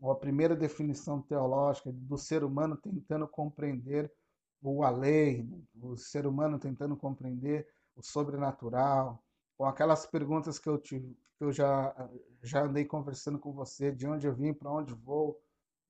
ou 0.00 0.10
a 0.10 0.16
primeira 0.16 0.54
definição 0.54 1.22
teológica 1.22 1.90
do 1.92 2.18
ser 2.18 2.44
humano 2.44 2.76
tentando 2.76 3.26
compreender 3.26 4.12
o 4.60 4.82
além, 4.82 5.66
o 5.80 5.96
ser 5.96 6.26
humano 6.26 6.58
tentando 6.58 6.96
compreender 6.96 7.66
o 7.96 8.02
sobrenatural, 8.02 9.22
ou 9.58 9.66
aquelas 9.66 10.06
perguntas 10.06 10.58
que 10.58 10.68
eu, 10.68 10.78
tive, 10.78 11.16
que 11.36 11.44
eu 11.44 11.52
já, 11.52 11.94
já 12.42 12.64
andei 12.64 12.84
conversando 12.84 13.38
com 13.38 13.52
você, 13.52 13.92
de 13.92 14.06
onde 14.06 14.26
eu 14.26 14.34
vim, 14.34 14.52
para 14.52 14.70
onde 14.70 14.94
vou, 14.94 15.40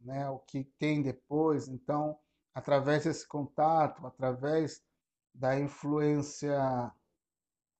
né, 0.04 0.28
o 0.28 0.38
que 0.38 0.64
tem 0.78 1.02
depois. 1.02 1.68
Então, 1.68 2.18
através 2.54 3.04
desse 3.04 3.26
contato, 3.26 4.06
através 4.06 4.82
da 5.34 5.58
influência 5.58 6.92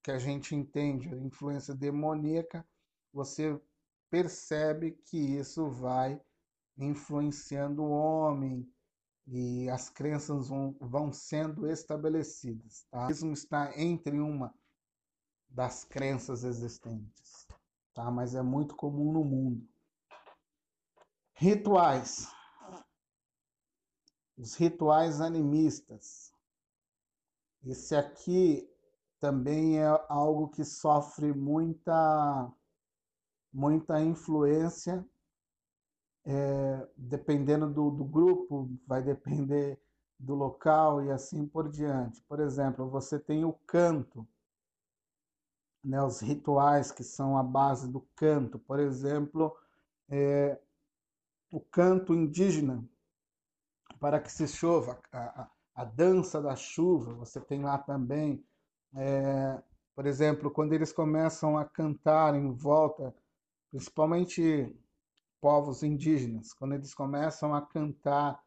que 0.02 0.10
a 0.10 0.18
gente 0.18 0.54
entende, 0.54 1.08
a 1.08 1.16
influência 1.16 1.74
demoníaca, 1.74 2.66
você 3.12 3.60
percebe 4.10 4.92
que 5.04 5.18
isso 5.18 5.70
vai 5.70 6.20
influenciando 6.76 7.82
o 7.82 7.90
homem 7.90 8.68
e 9.26 9.68
as 9.70 9.88
crenças 9.88 10.48
vão, 10.48 10.76
vão 10.80 11.12
sendo 11.12 11.68
estabelecidas. 11.68 12.84
Tá? 12.90 13.10
Isso 13.10 13.30
está 13.32 13.72
entre 13.78 14.18
uma 14.18 14.52
das 15.48 15.84
crenças 15.84 16.44
existentes, 16.44 17.46
tá? 17.94 18.10
mas 18.10 18.34
é 18.34 18.42
muito 18.42 18.74
comum 18.74 19.12
no 19.12 19.24
mundo. 19.24 19.68
Rituais. 21.42 22.32
Os 24.38 24.54
rituais 24.54 25.20
animistas. 25.20 26.32
Esse 27.64 27.96
aqui 27.96 28.70
também 29.18 29.80
é 29.80 29.88
algo 30.08 30.50
que 30.50 30.64
sofre 30.64 31.32
muita, 31.32 32.48
muita 33.52 34.00
influência, 34.00 35.04
é, 36.24 36.88
dependendo 36.96 37.68
do, 37.68 37.90
do 37.90 38.04
grupo, 38.04 38.70
vai 38.86 39.02
depender 39.02 39.82
do 40.20 40.36
local 40.36 41.02
e 41.02 41.10
assim 41.10 41.44
por 41.44 41.68
diante. 41.68 42.22
Por 42.22 42.38
exemplo, 42.38 42.88
você 42.88 43.18
tem 43.18 43.44
o 43.44 43.52
canto, 43.66 44.24
né, 45.82 46.00
os 46.04 46.20
rituais 46.20 46.92
que 46.92 47.02
são 47.02 47.36
a 47.36 47.42
base 47.42 47.90
do 47.90 48.00
canto. 48.14 48.60
Por 48.60 48.78
exemplo, 48.78 49.52
é, 50.08 50.56
o 51.52 51.60
canto 51.60 52.14
indígena, 52.14 52.82
para 54.00 54.18
que 54.18 54.32
se 54.32 54.48
chova, 54.48 54.98
a, 55.12 55.50
a 55.74 55.84
dança 55.84 56.40
da 56.40 56.56
chuva, 56.56 57.12
você 57.12 57.38
tem 57.40 57.62
lá 57.62 57.76
também. 57.76 58.42
É, 58.94 59.62
por 59.94 60.06
exemplo, 60.06 60.50
quando 60.50 60.72
eles 60.72 60.92
começam 60.92 61.58
a 61.58 61.64
cantar 61.66 62.34
em 62.34 62.50
volta, 62.50 63.14
principalmente 63.70 64.74
povos 65.42 65.82
indígenas, 65.82 66.54
quando 66.54 66.72
eles 66.72 66.94
começam 66.94 67.54
a 67.54 67.60
cantar 67.60 68.42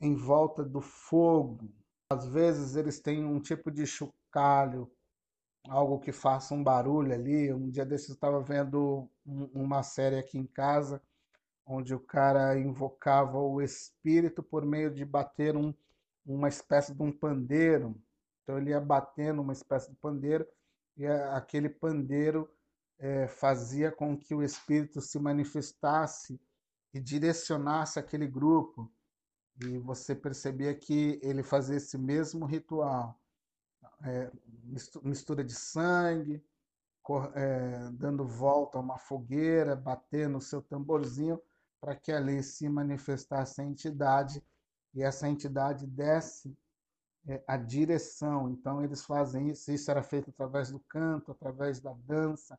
em 0.00 0.14
volta 0.14 0.64
do 0.64 0.80
fogo, 0.80 1.70
às 2.08 2.26
vezes 2.26 2.76
eles 2.76 2.98
têm 2.98 3.26
um 3.26 3.38
tipo 3.38 3.70
de 3.70 3.86
chocalho, 3.86 4.90
algo 5.68 6.00
que 6.00 6.12
faça 6.12 6.54
um 6.54 6.64
barulho 6.64 7.12
ali. 7.12 7.52
Um 7.52 7.68
dia 7.68 7.84
desses 7.84 8.08
eu 8.08 8.14
estava 8.14 8.40
vendo 8.40 9.06
uma 9.26 9.82
série 9.82 10.18
aqui 10.18 10.38
em 10.38 10.46
casa, 10.46 11.02
onde 11.66 11.94
o 11.94 12.00
cara 12.00 12.58
invocava 12.58 13.38
o 13.38 13.60
espírito 13.60 14.42
por 14.42 14.64
meio 14.64 14.90
de 14.90 15.04
bater 15.04 15.56
um, 15.56 15.74
uma 16.26 16.48
espécie 16.48 16.94
de 16.94 17.02
um 17.02 17.12
pandeiro. 17.12 17.94
Então 18.42 18.58
ele 18.58 18.70
ia 18.70 18.80
batendo 18.80 19.42
uma 19.42 19.52
espécie 19.52 19.90
de 19.90 19.96
pandeiro 19.96 20.46
e 20.96 21.06
aquele 21.06 21.68
pandeiro 21.68 22.50
é, 22.98 23.26
fazia 23.26 23.90
com 23.90 24.16
que 24.16 24.34
o 24.34 24.42
espírito 24.42 25.00
se 25.00 25.18
manifestasse 25.18 26.40
e 26.92 27.00
direcionasse 27.00 27.98
aquele 27.98 28.26
grupo. 28.26 28.92
E 29.62 29.78
você 29.78 30.14
percebia 30.14 30.74
que 30.74 31.20
ele 31.22 31.42
fazia 31.42 31.76
esse 31.76 31.96
mesmo 31.96 32.46
ritual. 32.46 33.18
É, 34.04 34.30
mistura 35.02 35.44
de 35.44 35.54
sangue, 35.54 36.42
é, 37.34 37.90
dando 37.92 38.26
volta 38.26 38.78
a 38.78 38.80
uma 38.80 38.98
fogueira, 38.98 39.74
batendo 39.74 40.38
o 40.38 40.40
seu 40.40 40.62
tamborzinho, 40.62 41.40
para 41.80 41.96
que 41.96 42.12
ali 42.12 42.42
se 42.42 42.68
manifestasse 42.68 43.60
a 43.60 43.64
entidade 43.64 44.42
e 44.94 45.02
essa 45.02 45.28
entidade 45.28 45.86
desce 45.86 46.56
é, 47.26 47.42
a 47.46 47.56
direção. 47.56 48.50
Então, 48.50 48.82
eles 48.82 49.04
fazem 49.04 49.50
isso. 49.50 49.70
Isso 49.70 49.90
era 49.90 50.02
feito 50.02 50.30
através 50.30 50.70
do 50.70 50.80
canto, 50.80 51.32
através 51.32 51.80
da 51.80 51.92
dança. 51.92 52.58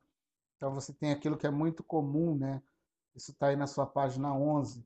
Então, 0.56 0.74
você 0.74 0.94
tem 0.94 1.12
aquilo 1.12 1.38
que 1.38 1.48
é 1.48 1.52
muito 1.52 1.84
comum, 1.84 2.36
né? 2.36 2.62
Isso 3.16 3.32
está 3.32 3.48
aí 3.48 3.56
na 3.56 3.68
sua 3.68 3.86
página 3.86 4.34
11. 4.34 4.86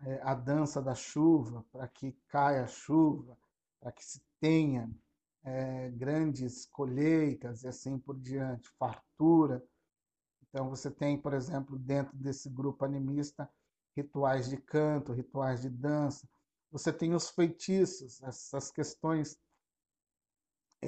É, 0.00 0.20
a 0.22 0.34
dança 0.34 0.80
da 0.80 0.94
chuva, 0.94 1.64
para 1.72 1.86
que 1.88 2.12
caia 2.28 2.64
a 2.64 2.68
chuva, 2.68 3.36
para 3.80 3.92
que 3.92 4.04
se 4.04 4.22
tenha 4.40 4.90
é, 5.44 5.90
grandes 5.90 6.66
colheitas 6.66 7.64
e 7.64 7.68
assim 7.68 7.98
por 7.98 8.18
diante, 8.18 8.70
fartura. 8.78 9.62
Então, 10.48 10.70
você 10.70 10.90
tem, 10.90 11.18
por 11.20 11.34
exemplo, 11.34 11.78
dentro 11.78 12.16
desse 12.16 12.48
grupo 12.48 12.84
animista, 12.84 13.50
rituais 13.98 14.48
de 14.48 14.56
canto, 14.56 15.12
rituais 15.12 15.62
de 15.62 15.68
dança, 15.68 16.28
você 16.70 16.92
tem 16.92 17.14
os 17.14 17.30
feitiços, 17.30 18.22
essas 18.22 18.70
questões 18.70 19.36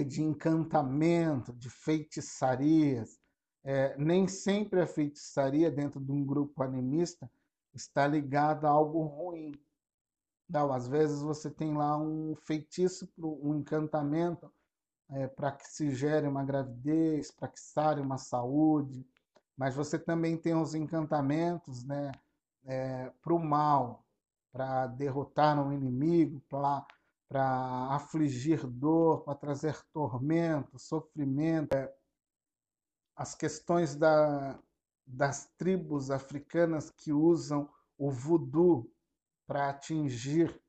de 0.06 0.22
encantamento, 0.22 1.52
de 1.52 1.68
feitiçarias. 1.68 3.18
É, 3.64 3.96
nem 3.98 4.28
sempre 4.28 4.80
a 4.80 4.86
feitiçaria 4.86 5.70
dentro 5.70 6.00
de 6.00 6.12
um 6.12 6.24
grupo 6.24 6.62
animista 6.62 7.30
está 7.74 8.06
ligada 8.06 8.68
a 8.68 8.70
algo 8.70 9.02
ruim. 9.02 9.52
Não, 10.48 10.72
às 10.72 10.86
vezes 10.86 11.20
você 11.20 11.50
tem 11.50 11.76
lá 11.76 11.96
um 11.98 12.34
feitiço, 12.36 13.08
um 13.18 13.56
encantamento 13.56 14.52
é, 15.10 15.26
para 15.26 15.52
que 15.52 15.66
se 15.66 15.94
gere 15.94 16.26
uma 16.28 16.44
gravidez, 16.44 17.30
para 17.30 17.48
que 17.48 17.60
sare 17.60 18.00
uma 18.00 18.18
saúde, 18.18 19.04
mas 19.56 19.74
você 19.74 19.98
também 19.98 20.36
tem 20.36 20.54
os 20.54 20.74
encantamentos 20.74 21.84
né, 21.84 22.12
é, 22.64 23.10
para 23.22 23.34
o 23.34 23.38
mal, 23.38 24.04
para 24.52 24.86
derrotar 24.86 25.58
um 25.58 25.72
inimigo, 25.72 26.40
para 26.48 26.84
afligir 27.90 28.66
dor, 28.66 29.22
para 29.24 29.34
trazer 29.34 29.80
tormento, 29.92 30.78
sofrimento. 30.78 31.72
É, 31.74 31.92
as 33.16 33.34
questões 33.34 33.94
da, 33.94 34.58
das 35.06 35.48
tribos 35.58 36.10
africanas 36.10 36.90
que 36.90 37.12
usam 37.12 37.68
o 37.98 38.10
voodoo 38.10 38.90
para 39.46 39.68
atingir 39.68 40.60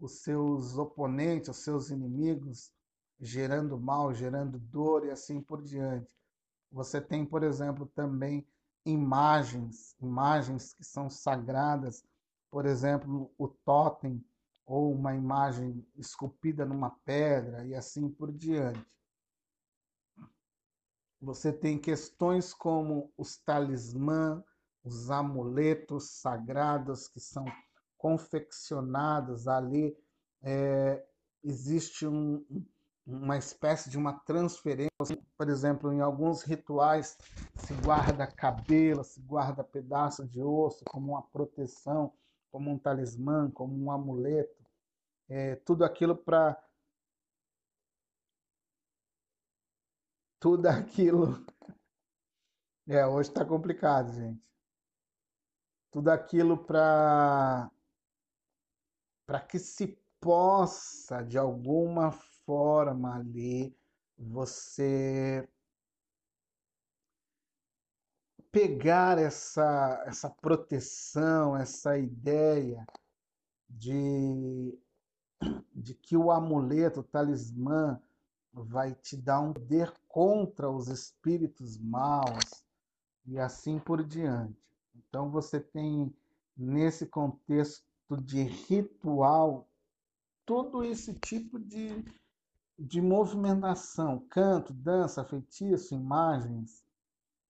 os 0.00 0.22
seus 0.22 0.76
oponentes, 0.76 1.48
os 1.48 1.58
seus 1.58 1.90
inimigos, 1.90 2.72
gerando 3.20 3.78
mal, 3.78 4.12
gerando 4.12 4.58
dor 4.58 5.06
e 5.06 5.10
assim 5.10 5.40
por 5.40 5.62
diante. 5.62 6.12
Você 6.72 7.00
tem, 7.00 7.24
por 7.24 7.44
exemplo, 7.44 7.86
também 7.86 8.44
imagens, 8.84 9.96
imagens 10.00 10.72
que 10.74 10.84
são 10.84 11.08
sagradas, 11.08 12.04
por 12.50 12.66
exemplo, 12.66 13.32
o 13.38 13.48
totem 13.48 14.24
ou 14.66 14.92
uma 14.92 15.14
imagem 15.14 15.86
esculpida 15.96 16.64
numa 16.64 16.90
pedra 17.04 17.66
e 17.66 17.74
assim 17.74 18.08
por 18.08 18.32
diante. 18.32 18.86
Você 21.20 21.52
tem 21.52 21.78
questões 21.78 22.52
como 22.52 23.12
os 23.16 23.36
talismã, 23.36 24.42
os 24.82 25.10
amuletos 25.10 26.10
sagrados 26.10 27.06
que 27.06 27.20
são 27.20 27.44
confeccionados 27.96 29.46
ali. 29.46 29.96
É, 30.42 31.04
existe 31.44 32.06
um, 32.06 32.44
uma 33.06 33.36
espécie 33.36 33.90
de 33.90 33.98
uma 33.98 34.18
transferência. 34.20 34.90
Por 35.36 35.48
exemplo, 35.48 35.92
em 35.92 36.00
alguns 36.00 36.42
rituais 36.42 37.18
se 37.56 37.74
guarda 37.74 38.26
cabelo, 38.26 39.04
se 39.04 39.20
guarda 39.20 39.62
pedaço 39.64 40.26
de 40.26 40.40
osso 40.42 40.84
como 40.84 41.12
uma 41.12 41.22
proteção, 41.22 42.12
como 42.50 42.70
um 42.70 42.78
talismã, 42.78 43.50
como 43.50 43.76
um 43.76 43.90
amuleto. 43.90 44.62
É, 45.28 45.56
tudo 45.56 45.84
aquilo 45.84 46.16
para. 46.16 46.62
Tudo 50.40 50.66
aquilo. 50.66 51.44
É, 52.88 53.06
hoje 53.06 53.28
está 53.30 53.44
complicado, 53.44 54.12
gente. 54.12 54.42
Tudo 55.90 56.08
aquilo 56.10 56.56
para. 56.64 57.70
Para 59.26 59.40
que 59.40 59.58
se 59.58 59.98
possa, 60.20 61.22
de 61.22 61.38
alguma 61.38 62.10
forma 62.10 62.31
ali 63.14 63.74
você 64.18 65.48
pegar 68.50 69.18
essa, 69.18 70.04
essa 70.06 70.28
proteção, 70.28 71.56
essa 71.56 71.96
ideia 71.96 72.86
de, 73.68 74.78
de 75.74 75.94
que 75.94 76.16
o 76.16 76.30
amuleto, 76.30 77.00
o 77.00 77.04
talismã, 77.04 78.00
vai 78.52 78.94
te 78.94 79.16
dar 79.16 79.40
um 79.40 79.54
poder 79.54 79.90
contra 80.06 80.70
os 80.70 80.88
espíritos 80.88 81.78
maus 81.78 82.62
e 83.26 83.38
assim 83.38 83.78
por 83.78 84.04
diante. 84.04 84.62
Então 84.94 85.30
você 85.30 85.58
tem 85.58 86.14
nesse 86.54 87.06
contexto 87.06 87.82
de 88.22 88.42
ritual 88.42 89.66
todo 90.44 90.84
esse 90.84 91.14
tipo 91.14 91.58
de, 91.58 92.04
de 92.82 93.00
movimentação, 93.00 94.18
canto, 94.28 94.72
dança, 94.72 95.24
feitiço, 95.24 95.94
imagens, 95.94 96.84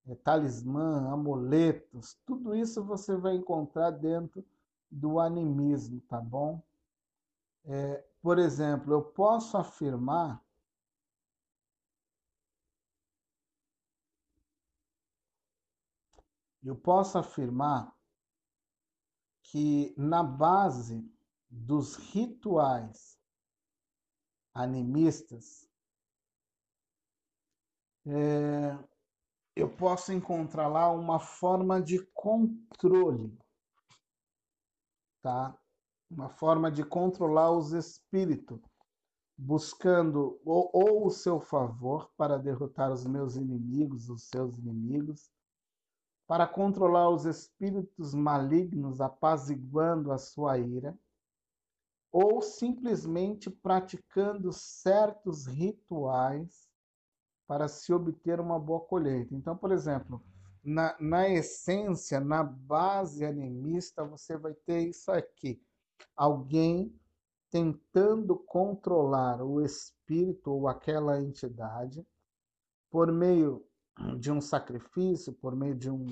é, 0.06 0.14
talismã, 0.14 1.10
amuletos, 1.10 2.18
tudo 2.26 2.54
isso 2.54 2.84
você 2.84 3.16
vai 3.16 3.36
encontrar 3.36 3.90
dentro 3.92 4.44
do 4.90 5.18
animismo, 5.18 6.02
tá 6.02 6.20
bom? 6.20 6.62
É, 7.64 8.04
por 8.20 8.38
exemplo, 8.38 8.92
eu 8.92 9.02
posso 9.02 9.56
afirmar 9.56 10.42
eu 16.62 16.76
posso 16.76 17.18
afirmar 17.18 17.92
que 19.42 19.94
na 19.96 20.22
base 20.22 21.10
dos 21.50 21.96
rituais 21.96 23.11
animistas, 24.54 25.68
é, 28.06 28.76
eu 29.54 29.68
posso 29.68 30.12
encontrar 30.12 30.66
lá 30.68 30.90
uma 30.90 31.20
forma 31.20 31.80
de 31.80 32.04
controle, 32.14 33.38
tá? 35.22 35.56
Uma 36.10 36.28
forma 36.28 36.70
de 36.70 36.84
controlar 36.84 37.52
os 37.52 37.72
espíritos, 37.72 38.60
buscando 39.36 40.40
ou, 40.44 40.70
ou 40.72 41.06
o 41.06 41.10
seu 41.10 41.40
favor 41.40 42.10
para 42.16 42.38
derrotar 42.38 42.92
os 42.92 43.06
meus 43.06 43.36
inimigos, 43.36 44.08
os 44.08 44.28
seus 44.28 44.58
inimigos, 44.58 45.30
para 46.26 46.46
controlar 46.46 47.10
os 47.10 47.24
espíritos 47.24 48.14
malignos, 48.14 49.00
apaziguando 49.00 50.12
a 50.12 50.18
sua 50.18 50.58
ira, 50.58 50.98
ou 52.12 52.42
simplesmente 52.42 53.48
praticando 53.48 54.52
certos 54.52 55.46
rituais 55.46 56.68
para 57.46 57.66
se 57.66 57.92
obter 57.92 58.38
uma 58.38 58.58
boa 58.60 58.80
colheita. 58.80 59.34
Então, 59.34 59.56
por 59.56 59.72
exemplo, 59.72 60.22
na, 60.62 60.94
na 61.00 61.28
essência, 61.28 62.20
na 62.20 62.44
base 62.44 63.24
animista, 63.24 64.04
você 64.04 64.36
vai 64.36 64.52
ter 64.52 64.86
isso 64.88 65.10
aqui: 65.10 65.60
alguém 66.14 66.94
tentando 67.50 68.36
controlar 68.36 69.42
o 69.42 69.60
espírito 69.60 70.50
ou 70.52 70.68
aquela 70.68 71.20
entidade 71.20 72.06
por 72.90 73.10
meio 73.10 73.66
de 74.18 74.30
um 74.30 74.40
sacrifício, 74.40 75.32
por 75.32 75.54
meio 75.54 75.74
de 75.74 75.90
um, 75.90 76.04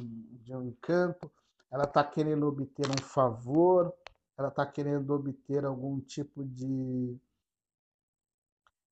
de 0.43 0.55
um 0.55 0.63
encanto, 0.63 1.31
ela 1.71 1.85
está 1.85 2.05
querendo 2.05 2.47
obter 2.47 2.87
um 2.89 3.03
favor, 3.03 3.95
ela 4.41 4.49
está 4.49 4.65
querendo 4.65 5.11
obter 5.11 5.67
algum 5.67 6.01
tipo 6.01 6.43
de, 6.43 7.15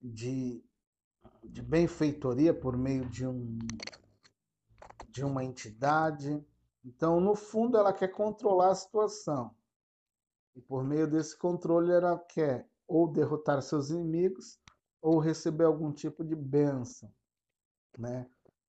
de, 0.01 0.63
de 1.43 1.63
benfeitoria 1.63 2.53
por 2.53 2.77
meio 2.77 3.09
de, 3.09 3.27
um, 3.27 3.59
de 5.09 5.25
uma 5.25 5.43
entidade. 5.43 6.45
Então, 6.85 7.19
no 7.19 7.35
fundo, 7.35 7.79
ela 7.79 7.95
quer 7.95 8.09
controlar 8.09 8.73
a 8.73 8.75
situação. 8.75 9.57
E 10.55 10.61
por 10.61 10.85
meio 10.85 11.09
desse 11.09 11.35
controle, 11.35 11.93
ela 11.93 12.19
quer 12.19 12.69
ou 12.87 13.11
derrotar 13.11 13.63
seus 13.63 13.89
inimigos 13.89 14.61
ou 15.01 15.19
receber 15.19 15.65
algum 15.65 15.91
tipo 15.93 16.23
de 16.23 16.37
bênção 16.37 17.11
né, 17.97 18.29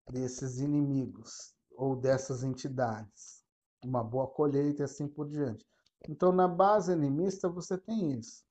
desses 0.10 0.60
inimigos 0.60 1.54
ou 1.72 1.94
dessas 1.94 2.42
entidades. 2.42 3.44
Uma 3.84 4.02
boa 4.02 4.28
colheita 4.28 4.82
e 4.82 4.86
assim 4.86 5.10
por 5.10 5.28
diante. 5.28 5.69
Então, 6.08 6.32
na 6.32 6.48
base 6.48 6.92
animista, 6.92 7.50
você 7.50 7.78
tem 7.78 8.14
isso. 8.14 8.44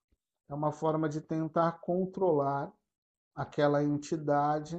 É 0.49 0.55
uma 0.55 0.73
forma 0.73 1.09
de 1.09 1.21
tentar 1.21 1.73
controlar 1.81 2.73
aquela 3.35 3.83
entidade, 3.83 4.77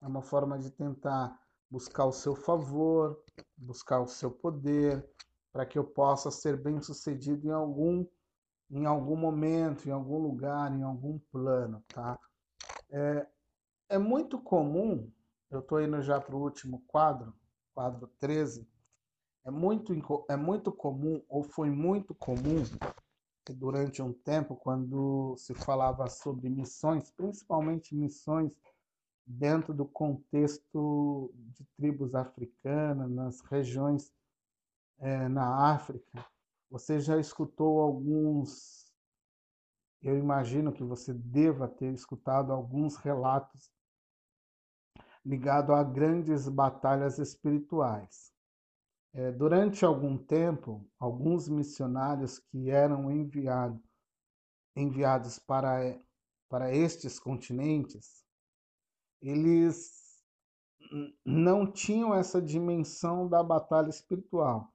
é 0.00 0.06
uma 0.06 0.22
forma 0.22 0.58
de 0.58 0.70
tentar 0.70 1.38
buscar 1.70 2.06
o 2.06 2.12
seu 2.12 2.34
favor, 2.34 3.22
buscar 3.56 4.00
o 4.00 4.06
seu 4.06 4.30
poder, 4.30 5.08
para 5.52 5.66
que 5.66 5.78
eu 5.78 5.84
possa 5.84 6.30
ser 6.30 6.56
bem 6.56 6.80
sucedido 6.80 7.46
em 7.46 7.50
algum, 7.50 8.06
em 8.70 8.86
algum 8.86 9.16
momento, 9.16 9.88
em 9.88 9.92
algum 9.92 10.18
lugar, 10.18 10.72
em 10.72 10.82
algum 10.82 11.18
plano, 11.30 11.82
tá? 11.88 12.18
É, 12.90 13.26
é 13.90 13.98
muito 13.98 14.40
comum, 14.40 15.10
eu 15.50 15.60
estou 15.60 15.80
indo 15.80 16.00
já 16.02 16.20
para 16.20 16.34
o 16.34 16.42
último 16.42 16.82
quadro, 16.86 17.34
quadro 17.74 18.06
13, 18.18 18.68
é 19.44 19.50
muito, 19.50 19.92
é 20.28 20.36
muito 20.36 20.72
comum, 20.72 21.22
ou 21.28 21.42
foi 21.42 21.70
muito 21.70 22.14
comum, 22.14 22.62
que 23.44 23.52
durante 23.52 24.00
um 24.00 24.12
tempo, 24.12 24.54
quando 24.54 25.34
se 25.36 25.54
falava 25.54 26.08
sobre 26.08 26.48
missões, 26.48 27.10
principalmente 27.10 27.94
missões 27.94 28.52
dentro 29.26 29.74
do 29.74 29.84
contexto 29.84 31.32
de 31.34 31.64
tribos 31.76 32.14
africanas, 32.14 33.10
nas 33.10 33.40
regiões 33.42 34.12
é, 34.98 35.28
na 35.28 35.72
África, 35.72 36.24
você 36.70 37.00
já 37.00 37.18
escutou 37.18 37.80
alguns 37.80 38.82
eu 40.02 40.18
imagino 40.18 40.72
que 40.72 40.82
você 40.82 41.14
deva 41.14 41.68
ter 41.68 41.92
escutado 41.92 42.52
alguns 42.52 42.96
relatos 42.96 43.70
ligados 45.24 45.70
a 45.70 45.84
grandes 45.84 46.48
batalhas 46.48 47.20
espirituais. 47.20 48.31
É, 49.14 49.30
durante 49.30 49.84
algum 49.84 50.16
tempo, 50.16 50.88
alguns 50.98 51.46
missionários 51.46 52.38
que 52.38 52.70
eram 52.70 53.10
enviado, 53.10 53.78
enviados 54.74 55.38
para, 55.38 56.00
para 56.48 56.74
estes 56.74 57.20
continentes, 57.20 58.24
eles 59.20 60.02
não 61.24 61.70
tinham 61.70 62.14
essa 62.14 62.40
dimensão 62.40 63.28
da 63.28 63.42
batalha 63.42 63.90
espiritual. 63.90 64.72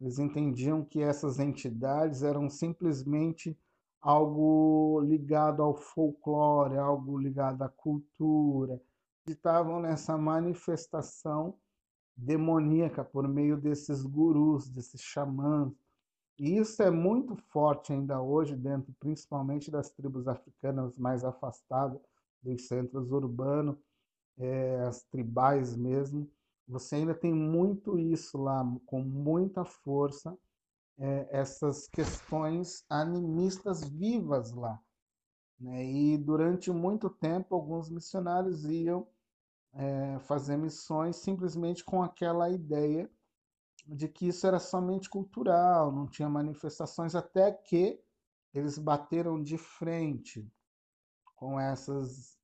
Eles 0.00 0.18
entendiam 0.18 0.84
que 0.84 1.02
essas 1.02 1.38
entidades 1.38 2.22
eram 2.22 2.48
simplesmente 2.48 3.58
algo 4.00 5.00
ligado 5.00 5.62
ao 5.62 5.74
folclore, 5.74 6.76
algo 6.76 7.18
ligado 7.18 7.62
à 7.62 7.68
cultura. 7.68 8.80
Estavam 9.26 9.80
nessa 9.80 10.16
manifestação 10.16 11.58
demoníaca 12.18 13.04
por 13.04 13.28
meio 13.28 13.56
desses 13.56 14.02
gurus, 14.02 14.68
desses 14.68 15.00
xamãs. 15.00 15.72
E 16.36 16.56
isso 16.58 16.82
é 16.82 16.90
muito 16.90 17.36
forte 17.36 17.92
ainda 17.92 18.20
hoje, 18.20 18.56
dentro 18.56 18.92
principalmente 18.98 19.70
das 19.70 19.90
tribos 19.90 20.26
africanas 20.26 20.96
mais 20.96 21.24
afastadas 21.24 22.00
dos 22.42 22.66
centros 22.66 23.10
urbanos, 23.12 23.76
é, 24.36 24.80
as 24.82 25.02
tribais 25.04 25.76
mesmo. 25.76 26.28
Você 26.66 26.96
ainda 26.96 27.14
tem 27.14 27.32
muito 27.32 27.98
isso 27.98 28.36
lá, 28.36 28.62
com 28.84 29.00
muita 29.00 29.64
força, 29.64 30.36
é, 30.98 31.28
essas 31.30 31.88
questões 31.88 32.84
animistas 32.90 33.88
vivas 33.88 34.52
lá. 34.52 34.80
Né? 35.58 35.84
E 35.84 36.18
durante 36.18 36.70
muito 36.70 37.08
tempo, 37.08 37.54
alguns 37.54 37.88
missionários 37.88 38.64
iam 38.64 39.06
é, 39.78 40.18
fazer 40.18 40.56
missões 40.56 41.16
simplesmente 41.16 41.84
com 41.84 42.02
aquela 42.02 42.50
ideia 42.50 43.08
de 43.86 44.08
que 44.08 44.26
isso 44.26 44.44
era 44.46 44.58
somente 44.58 45.08
cultural, 45.08 45.92
não 45.92 46.06
tinha 46.06 46.28
manifestações, 46.28 47.14
até 47.14 47.52
que 47.52 47.98
eles 48.52 48.76
bateram 48.76 49.40
de 49.40 49.56
frente 49.56 50.46
com 51.36 51.58
essas 51.60 52.36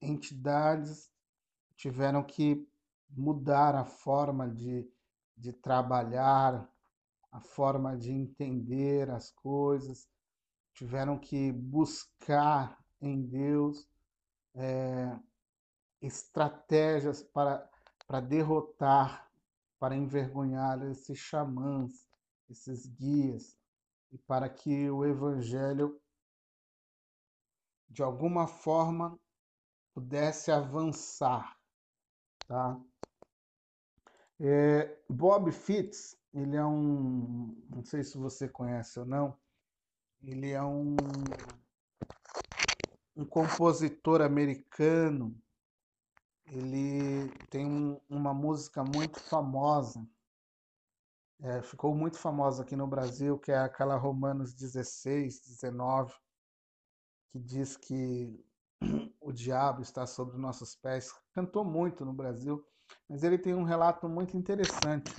entidades, 0.00 1.10
tiveram 1.74 2.22
que 2.22 2.68
mudar 3.08 3.74
a 3.74 3.86
forma 3.86 4.48
de, 4.48 4.86
de 5.34 5.54
trabalhar, 5.54 6.70
a 7.32 7.40
forma 7.40 7.96
de 7.96 8.12
entender 8.12 9.10
as 9.10 9.30
coisas, 9.30 10.06
tiveram 10.74 11.18
que 11.18 11.50
buscar 11.50 12.78
em 13.00 13.22
Deus 13.22 13.88
é, 14.54 15.18
estratégias 16.02 17.22
para, 17.22 17.68
para 18.06 18.20
derrotar, 18.20 19.30
para 19.78 19.96
envergonhar 19.96 20.82
esses 20.90 21.18
xamãs, 21.18 22.08
esses 22.50 22.86
guias, 22.86 23.56
e 24.10 24.18
para 24.18 24.48
que 24.48 24.90
o 24.90 25.04
Evangelho, 25.04 25.98
de 27.88 28.02
alguma 28.02 28.46
forma, 28.46 29.18
pudesse 29.94 30.50
avançar. 30.50 31.56
Tá? 32.46 32.78
É, 34.40 34.98
Bob 35.08 35.50
Fitts, 35.52 36.16
ele 36.34 36.56
é 36.56 36.64
um, 36.64 37.56
não 37.70 37.84
sei 37.84 38.02
se 38.02 38.18
você 38.18 38.48
conhece 38.48 38.98
ou 38.98 39.06
não, 39.06 39.38
ele 40.22 40.50
é 40.50 40.62
um, 40.62 40.96
um 43.16 43.24
compositor 43.24 44.20
americano. 44.20 45.34
Ele 46.52 47.30
tem 47.48 47.66
um, 47.66 48.00
uma 48.08 48.34
música 48.34 48.84
muito 48.84 49.18
famosa, 49.18 50.06
é, 51.40 51.62
ficou 51.62 51.94
muito 51.94 52.18
famosa 52.18 52.62
aqui 52.62 52.76
no 52.76 52.86
Brasil, 52.86 53.38
que 53.38 53.50
é 53.50 53.58
aquela 53.58 53.96
Romanos 53.96 54.54
16, 54.54 55.40
19, 55.40 56.14
que 57.30 57.38
diz 57.40 57.76
que 57.76 58.44
o 59.20 59.32
diabo 59.32 59.82
está 59.82 60.06
sobre 60.06 60.36
nossos 60.36 60.76
pés. 60.76 61.12
Cantou 61.32 61.64
muito 61.64 62.04
no 62.04 62.12
Brasil, 62.12 62.64
mas 63.08 63.24
ele 63.24 63.38
tem 63.38 63.54
um 63.54 63.64
relato 63.64 64.08
muito 64.08 64.36
interessante 64.36 65.10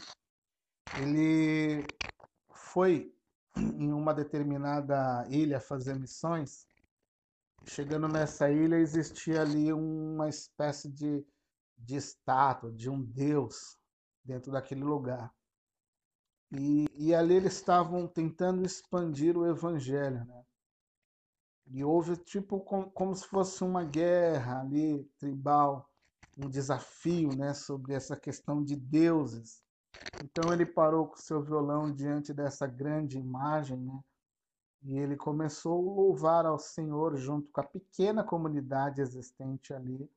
ele 1.02 1.86
foi 2.52 3.14
em 3.58 3.92
uma 3.92 4.14
determinada 4.14 5.26
ilha 5.30 5.60
fazer 5.60 5.96
missões. 5.96 6.68
Chegando 7.66 8.08
nessa 8.08 8.50
ilha, 8.52 8.76
existia 8.78 9.42
ali 9.42 9.72
uma 9.72 10.28
espécie 10.28 10.90
de, 10.90 11.26
de 11.78 11.96
estátua, 11.96 12.72
de 12.72 12.90
um 12.90 13.02
deus 13.02 13.78
dentro 14.24 14.52
daquele 14.52 14.84
lugar. 14.84 15.34
E, 16.52 16.86
e 16.96 17.16
ali 17.16 17.36
eles 17.36 17.54
estavam 17.54 18.08
tentando 18.08 18.64
expandir 18.64 19.38
o 19.38 19.48
evangelho, 19.48 20.24
né? 20.26 20.44
E 21.68 21.84
houve 21.84 22.18
tipo 22.18 22.60
como, 22.60 22.92
como 22.92 23.16
se 23.16 23.26
fosse 23.26 23.64
uma 23.64 23.84
guerra 23.84 24.62
ali 24.62 25.04
tribal, 25.18 25.90
um 26.38 26.50
desafio, 26.50 27.34
né, 27.34 27.54
sobre 27.54 27.94
essa 27.94 28.18
questão 28.18 28.64
de 28.64 28.76
deuses 28.76 29.64
então 30.24 30.54
ele 30.54 30.66
parou 30.66 31.08
com 31.08 31.18
seu 31.18 31.42
violão 31.42 31.92
diante 31.92 32.34
dessa 32.34 32.68
grande 32.68 33.18
imagem, 33.18 33.78
né? 33.78 34.00
E 34.86 34.98
ele 34.98 35.16
começou 35.16 35.74
a 35.74 35.96
louvar 35.96 36.46
ao 36.46 36.60
Senhor 36.60 37.16
junto 37.16 37.50
com 37.52 37.62
a 37.62 37.64
pequena 37.64 38.24
comunidade 38.24 39.02
existente 39.02 39.74
ali. 39.74 40.10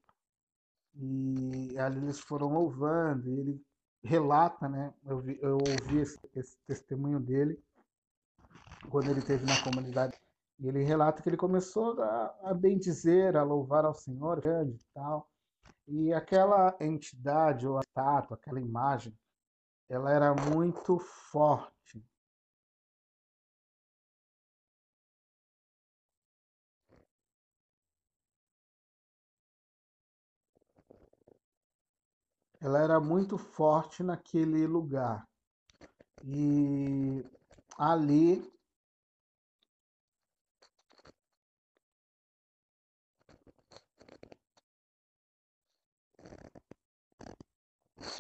E 0.94 1.78
ali 1.78 1.98
eles 1.98 2.18
foram 2.18 2.52
louvando. 2.52 3.28
E 3.28 3.38
ele 3.38 3.66
relata, 4.02 4.68
né? 4.68 4.92
Eu, 5.04 5.20
vi, 5.20 5.38
eu 5.40 5.58
ouvi 5.58 5.98
esse, 5.98 6.18
esse 6.34 6.58
testemunho 6.66 7.20
dele 7.20 7.62
quando 8.90 9.10
ele 9.10 9.22
teve 9.22 9.44
na 9.46 9.62
comunidade. 9.62 10.18
E 10.58 10.68
ele 10.68 10.82
relata 10.82 11.22
que 11.22 11.28
ele 11.28 11.36
começou 11.36 12.00
a, 12.02 12.34
a 12.44 12.54
bendizer, 12.54 13.36
a 13.36 13.42
louvar 13.42 13.84
ao 13.84 13.94
Senhor 13.94 14.40
grande 14.40 14.74
e 14.74 14.94
tal. 14.94 15.28
E 15.86 16.12
aquela 16.12 16.76
entidade 16.80 17.68
ou 17.68 17.78
a 17.78 17.80
estátua, 17.80 18.36
aquela 18.36 18.60
imagem, 18.60 19.16
ela 19.88 20.12
era 20.12 20.34
muito 20.50 20.98
forte. 20.98 22.04
Ela 32.60 32.80
era 32.82 33.00
muito 33.00 33.36
forte 33.36 34.02
naquele 34.02 34.66
lugar. 34.66 35.26
E 36.24 37.22
ali 37.78 38.42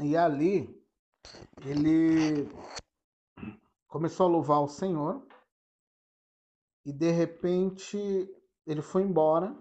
E 0.02 0.14
ali 0.14 0.78
ele 1.64 2.46
começou 3.88 4.26
a 4.26 4.28
louvar 4.30 4.60
o 4.60 4.68
Senhor 4.68 5.26
e 6.84 6.92
de 6.92 7.10
repente 7.10 7.96
ele 8.66 8.82
foi 8.82 9.02
embora. 9.02 9.56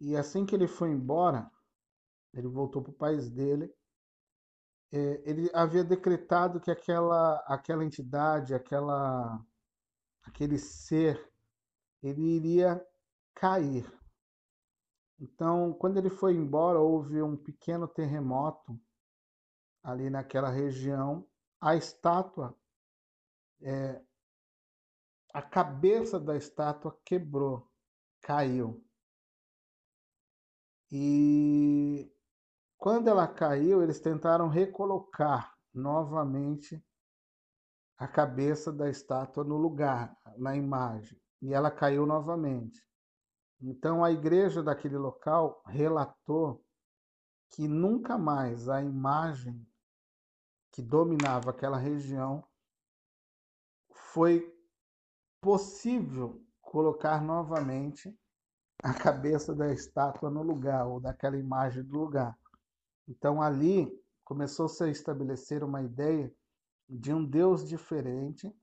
E 0.00 0.16
assim 0.16 0.46
que 0.46 0.54
ele 0.54 0.66
foi 0.66 0.90
embora, 0.90 1.51
ele 2.32 2.48
voltou 2.48 2.82
para 2.82 2.90
o 2.90 2.96
país 2.96 3.30
dele. 3.30 3.72
É, 4.92 5.22
ele 5.24 5.50
havia 5.54 5.82
decretado 5.82 6.60
que 6.60 6.70
aquela, 6.70 7.36
aquela 7.46 7.84
entidade, 7.84 8.54
aquela, 8.54 9.42
aquele 10.22 10.58
ser, 10.58 11.32
ele 12.02 12.22
iria 12.22 12.84
cair. 13.34 13.90
Então, 15.18 15.72
quando 15.74 15.98
ele 15.98 16.10
foi 16.10 16.34
embora, 16.34 16.78
houve 16.78 17.22
um 17.22 17.36
pequeno 17.36 17.86
terremoto 17.86 18.78
ali 19.82 20.10
naquela 20.10 20.50
região, 20.50 21.26
a 21.60 21.76
estátua, 21.76 22.56
é, 23.60 24.02
a 25.32 25.40
cabeça 25.40 26.20
da 26.20 26.36
estátua 26.36 26.98
quebrou, 27.04 27.70
caiu. 28.20 28.84
E 30.90 32.11
quando 32.82 33.06
ela 33.06 33.28
caiu, 33.28 33.80
eles 33.80 34.00
tentaram 34.00 34.48
recolocar 34.48 35.56
novamente 35.72 36.84
a 37.96 38.08
cabeça 38.08 38.72
da 38.72 38.90
estátua 38.90 39.44
no 39.44 39.56
lugar, 39.56 40.18
na 40.36 40.56
imagem, 40.56 41.16
e 41.40 41.54
ela 41.54 41.70
caiu 41.70 42.04
novamente. 42.04 42.84
Então 43.60 44.02
a 44.02 44.10
igreja 44.10 44.64
daquele 44.64 44.96
local 44.96 45.62
relatou 45.64 46.60
que 47.50 47.68
nunca 47.68 48.18
mais 48.18 48.68
a 48.68 48.82
imagem 48.82 49.64
que 50.72 50.82
dominava 50.82 51.50
aquela 51.50 51.78
região, 51.78 52.44
foi 53.92 54.52
possível 55.40 56.44
colocar 56.60 57.22
novamente 57.22 58.12
a 58.82 58.92
cabeça 58.92 59.54
da 59.54 59.72
estátua 59.72 60.28
no 60.28 60.42
lugar, 60.42 60.84
ou 60.88 60.98
daquela 60.98 61.36
imagem 61.36 61.84
do 61.84 61.96
lugar. 61.96 62.36
Então 63.08 63.42
ali 63.42 63.90
começou-se 64.24 64.82
a 64.82 64.88
estabelecer 64.88 65.62
uma 65.62 65.82
ideia 65.82 66.32
de 66.88 67.12
um 67.12 67.24
Deus 67.24 67.68
diferente, 67.68 68.54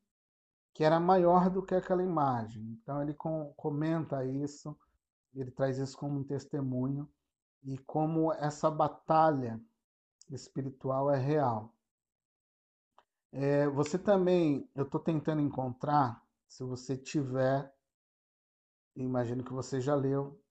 que 0.73 0.83
era 0.83 0.99
maior 0.99 1.49
do 1.49 1.63
que 1.63 1.75
aquela 1.75 2.03
imagem. 2.03 2.63
Então 2.63 3.01
ele 3.01 3.13
com, 3.13 3.53
comenta 3.55 4.25
isso, 4.25 4.77
ele 5.33 5.51
traz 5.51 5.77
isso 5.77 5.97
como 5.97 6.19
um 6.19 6.23
testemunho 6.23 7.09
e 7.63 7.77
como 7.79 8.31
essa 8.33 8.69
batalha 8.69 9.61
espiritual 10.29 11.11
é 11.11 11.17
real. 11.17 11.73
É, 13.31 13.67
você 13.67 13.97
também, 13.97 14.67
eu 14.75 14.85
estou 14.85 14.99
tentando 14.99 15.41
encontrar, 15.41 16.23
se 16.47 16.63
você 16.63 16.97
tiver, 16.97 17.71
imagino 18.95 19.43
que 19.43 19.53
você 19.53 19.79
já 19.79 19.93
leu, 19.93 20.41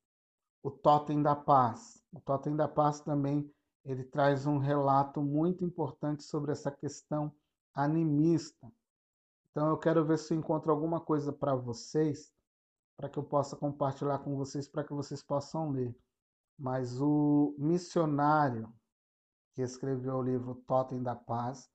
o 0.62 0.70
Totem 0.70 1.22
da 1.22 1.34
Paz. 1.34 2.02
O 2.12 2.20
Totem 2.20 2.54
da 2.54 2.68
Paz 2.68 3.00
também 3.00 3.52
ele 3.84 4.04
traz 4.04 4.46
um 4.46 4.58
relato 4.58 5.22
muito 5.22 5.64
importante 5.64 6.22
sobre 6.22 6.52
essa 6.52 6.70
questão 6.70 7.32
animista. 7.74 8.70
Então 9.50 9.68
eu 9.68 9.78
quero 9.78 10.04
ver 10.04 10.18
se 10.18 10.34
eu 10.34 10.38
encontro 10.38 10.70
alguma 10.70 11.00
coisa 11.00 11.32
para 11.32 11.54
vocês, 11.54 12.32
para 12.96 13.08
que 13.08 13.18
eu 13.18 13.24
possa 13.24 13.56
compartilhar 13.56 14.18
com 14.18 14.36
vocês, 14.36 14.68
para 14.68 14.84
que 14.84 14.92
vocês 14.92 15.22
possam 15.22 15.70
ler. 15.70 15.96
Mas 16.58 17.00
o 17.00 17.54
missionário 17.58 18.72
que 19.54 19.62
escreveu 19.62 20.16
o 20.16 20.22
livro 20.22 20.54
Totem 20.66 21.02
da 21.02 21.14
Paz, 21.14 21.70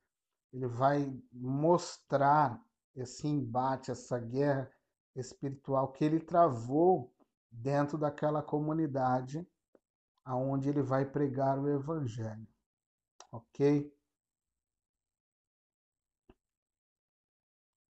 ele 0.51 0.67
vai 0.67 1.13
mostrar 1.31 2.61
esse 2.95 3.27
embate, 3.27 3.91
essa 3.91 4.19
guerra 4.19 4.71
espiritual 5.15 5.91
que 5.91 6.03
ele 6.05 6.19
travou 6.19 7.13
dentro 7.51 7.97
daquela 7.97 8.41
comunidade 8.41 9.47
aonde 10.25 10.69
ele 10.69 10.81
vai 10.81 11.05
pregar 11.05 11.59
o 11.59 11.69
evangelho. 11.69 12.47
OK? 13.31 13.91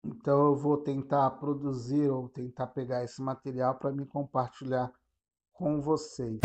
Então 0.06 0.48
eu 0.48 0.56
vou 0.56 0.78
tentar 0.78 1.30
produzir 1.32 2.10
ou 2.10 2.28
tentar 2.30 2.68
pegar 2.68 3.04
esse 3.04 3.22
material 3.22 3.76
para 3.76 3.92
me 3.92 4.06
compartilhar 4.06 4.92
com 5.54 5.82
vocês. 5.82 6.40